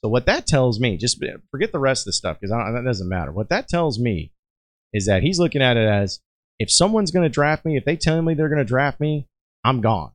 So 0.03 0.09
what 0.09 0.27
that 0.27 0.45
tells 0.45 0.79
me, 0.79 0.97
just 0.97 1.21
uh, 1.23 1.37
forget 1.49 1.71
the 1.71 1.79
rest 1.79 2.03
of 2.03 2.05
the 2.05 2.13
stuff 2.13 2.37
because 2.39 2.51
that 2.51 2.83
doesn't 2.85 3.09
matter. 3.09 3.31
What 3.31 3.49
that 3.49 3.67
tells 3.67 3.99
me 3.99 4.31
is 4.93 5.07
that 5.07 5.23
he's 5.23 5.39
looking 5.39 5.63
at 5.63 5.77
it 5.77 5.87
as 5.87 6.19
if 6.59 6.71
someone's 6.71 7.09
going 7.09 7.23
to 7.23 7.29
draft 7.29 7.65
me, 7.65 7.75
if 7.75 7.85
they 7.85 7.95
tell 7.95 8.21
me 8.21 8.35
they're 8.35 8.49
going 8.49 8.59
to 8.59 8.65
draft 8.65 8.99
me, 8.99 9.27
I'm 9.63 9.81
gone. 9.81 10.11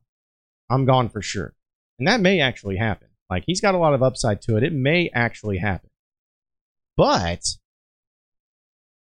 I'm 0.69 0.85
gone 0.85 1.09
for 1.09 1.21
sure. 1.21 1.53
And 1.99 2.07
that 2.07 2.21
may 2.21 2.39
actually 2.39 2.77
happen. 2.77 3.09
Like 3.29 3.43
he's 3.45 3.59
got 3.59 3.75
a 3.75 3.79
lot 3.79 3.93
of 3.93 4.03
upside 4.03 4.41
to 4.43 4.55
it. 4.55 4.63
It 4.63 4.71
may 4.73 5.09
actually 5.13 5.57
happen. 5.57 5.86
But 6.97 7.45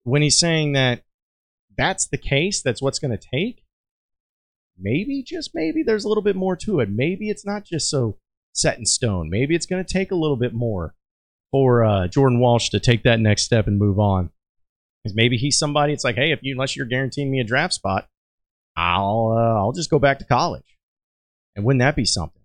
when 0.04 0.22
he's 0.22 0.40
saying 0.40 0.72
that 0.74 1.04
that's 1.78 2.08
the 2.08 2.18
case, 2.18 2.62
that's 2.62 2.82
what's 2.82 3.00
going 3.00 3.16
to 3.16 3.28
take, 3.32 3.64
maybe, 4.80 5.24
just 5.24 5.52
maybe, 5.54 5.84
there's 5.84 6.06
a 6.06 6.08
little 6.08 6.24
bit 6.24 6.36
more 6.36 6.56
to 6.56 6.80
it. 6.80 6.90
Maybe 6.90 7.30
it's 7.30 7.46
not 7.46 7.66
just 7.66 7.90
so 7.90 8.18
set 8.54 8.80
in 8.80 8.86
stone. 8.86 9.30
Maybe 9.30 9.56
it's 9.56 9.66
going 9.66 9.84
to 9.84 9.94
take 9.94 10.12
a 10.12 10.16
little 10.16 10.38
bit 10.38 10.54
more 10.54 10.96
for 11.52 11.84
uh, 11.84 12.08
Jordan 12.08 12.40
Walsh 12.40 12.70
to 12.70 12.80
take 12.80 13.04
that 13.04 13.20
next 13.20 13.44
step 13.44 13.68
and 13.68 13.78
move 13.78 14.00
on. 14.00 14.32
Because 15.04 15.16
maybe 15.16 15.38
he's 15.38 15.58
somebody. 15.58 15.94
It's 15.94 16.04
like, 16.04 16.16
hey, 16.16 16.32
if 16.32 16.40
you 16.44 16.54
unless 16.54 16.76
you're 16.76 16.86
guaranteeing 16.86 17.32
me 17.32 17.40
a 17.40 17.44
draft 17.44 17.74
spot, 17.74 18.08
I'll 18.78 19.34
uh, 19.36 19.60
I'll 19.60 19.72
just 19.72 19.90
go 19.90 20.00
back 20.00 20.20
to 20.20 20.26
college. 20.26 20.78
And 21.56 21.66
wouldn't 21.66 21.82
that 21.82 21.96
be 21.96 22.06
something? 22.06 22.42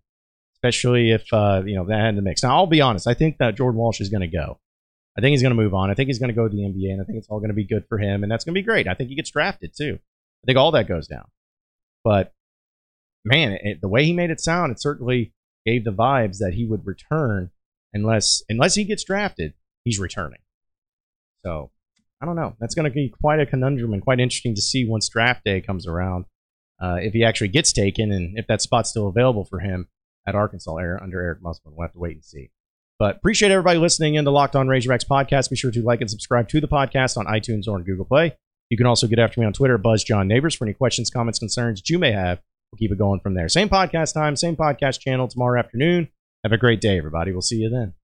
Especially 0.54 1.10
if 1.10 1.30
uh, 1.32 1.62
you 1.66 1.76
know 1.76 1.84
that 1.84 2.00
had 2.00 2.16
the 2.16 2.22
mix. 2.22 2.42
Now 2.42 2.56
I'll 2.56 2.66
be 2.66 2.80
honest. 2.80 3.06
I 3.06 3.14
think 3.14 3.38
that 3.38 3.56
Jordan 3.56 3.78
Walsh 3.78 4.00
is 4.00 4.08
going 4.08 4.22
to 4.22 4.26
go. 4.26 4.58
I 5.16 5.20
think 5.20 5.32
he's 5.32 5.42
going 5.42 5.56
to 5.56 5.62
move 5.62 5.74
on. 5.74 5.90
I 5.90 5.94
think 5.94 6.08
he's 6.08 6.18
going 6.18 6.28
to 6.28 6.34
go 6.34 6.46
to 6.46 6.54
the 6.54 6.62
NBA, 6.62 6.92
and 6.92 7.00
I 7.00 7.04
think 7.04 7.18
it's 7.18 7.28
all 7.28 7.38
going 7.38 7.48
to 7.48 7.54
be 7.54 7.64
good 7.66 7.86
for 7.88 7.98
him, 7.98 8.22
and 8.22 8.30
that's 8.30 8.44
going 8.44 8.54
to 8.54 8.60
be 8.60 8.64
great. 8.64 8.86
I 8.86 8.94
think 8.94 9.08
he 9.08 9.16
gets 9.16 9.30
drafted 9.30 9.72
too. 9.76 9.98
I 9.98 10.44
think 10.46 10.58
all 10.58 10.72
that 10.72 10.88
goes 10.88 11.06
down. 11.06 11.26
But 12.04 12.34
man, 13.24 13.52
it, 13.62 13.80
the 13.80 13.88
way 13.88 14.04
he 14.04 14.12
made 14.12 14.30
it 14.30 14.40
sound, 14.40 14.72
it 14.72 14.80
certainly 14.80 15.32
gave 15.64 15.84
the 15.84 15.92
vibes 15.92 16.38
that 16.38 16.54
he 16.54 16.64
would 16.64 16.86
return 16.86 17.50
unless 17.92 18.42
unless 18.48 18.74
he 18.74 18.84
gets 18.84 19.04
drafted, 19.04 19.54
he's 19.84 19.98
returning. 19.98 20.40
So 21.44 21.70
I 22.20 22.26
don't 22.26 22.36
know. 22.36 22.54
That's 22.60 22.74
going 22.74 22.84
to 22.84 22.94
be 22.94 23.08
quite 23.08 23.40
a 23.40 23.46
conundrum 23.46 23.92
and 23.92 24.02
quite 24.02 24.20
interesting 24.20 24.54
to 24.54 24.62
see 24.62 24.84
once 24.86 25.08
draft 25.08 25.44
day 25.44 25.60
comes 25.60 25.86
around. 25.86 26.26
uh, 26.80 26.96
if 27.00 27.14
he 27.14 27.24
actually 27.24 27.48
gets 27.48 27.72
taken 27.72 28.12
and 28.12 28.38
if 28.38 28.46
that 28.48 28.60
spot's 28.60 28.90
still 28.90 29.08
available 29.08 29.44
for 29.44 29.60
him 29.60 29.88
at 30.26 30.34
Arkansas 30.34 30.76
under 30.76 31.20
Eric 31.22 31.40
Musselman. 31.42 31.74
We'll 31.76 31.86
have 31.86 31.92
to 31.92 31.98
wait 31.98 32.16
and 32.16 32.24
see. 32.24 32.50
But 32.98 33.16
appreciate 33.16 33.52
everybody 33.52 33.78
listening 33.78 34.14
in 34.14 34.24
the 34.24 34.32
Locked 34.32 34.56
On 34.56 34.66
Razorbacks 34.66 35.06
podcast. 35.06 35.50
Be 35.50 35.56
sure 35.56 35.70
to 35.70 35.82
like 35.82 36.00
and 36.00 36.10
subscribe 36.10 36.48
to 36.48 36.60
the 36.60 36.68
podcast 36.68 37.16
on 37.16 37.26
iTunes 37.26 37.68
or 37.68 37.74
on 37.74 37.84
Google 37.84 38.06
Play. 38.06 38.36
You 38.70 38.76
can 38.76 38.86
also 38.86 39.06
get 39.06 39.18
after 39.18 39.40
me 39.40 39.46
on 39.46 39.52
Twitter, 39.52 39.78
Buzz 39.78 40.02
John 40.02 40.26
Nabors, 40.26 40.54
for 40.54 40.64
any 40.64 40.72
questions, 40.72 41.10
comments, 41.10 41.38
concerns 41.38 41.80
that 41.80 41.90
you 41.90 41.98
may 41.98 42.12
have. 42.12 42.40
We'll 42.72 42.78
keep 42.78 42.90
it 42.90 42.98
going 42.98 43.20
from 43.20 43.34
there. 43.34 43.48
Same 43.48 43.68
podcast 43.68 44.14
time, 44.14 44.34
same 44.34 44.56
podcast 44.56 45.00
channel 45.00 45.28
tomorrow 45.28 45.58
afternoon. 45.58 46.08
Have 46.42 46.52
a 46.52 46.58
great 46.58 46.80
day, 46.80 46.98
everybody. 46.98 47.32
We'll 47.32 47.42
see 47.42 47.56
you 47.56 47.70
then. 47.70 47.94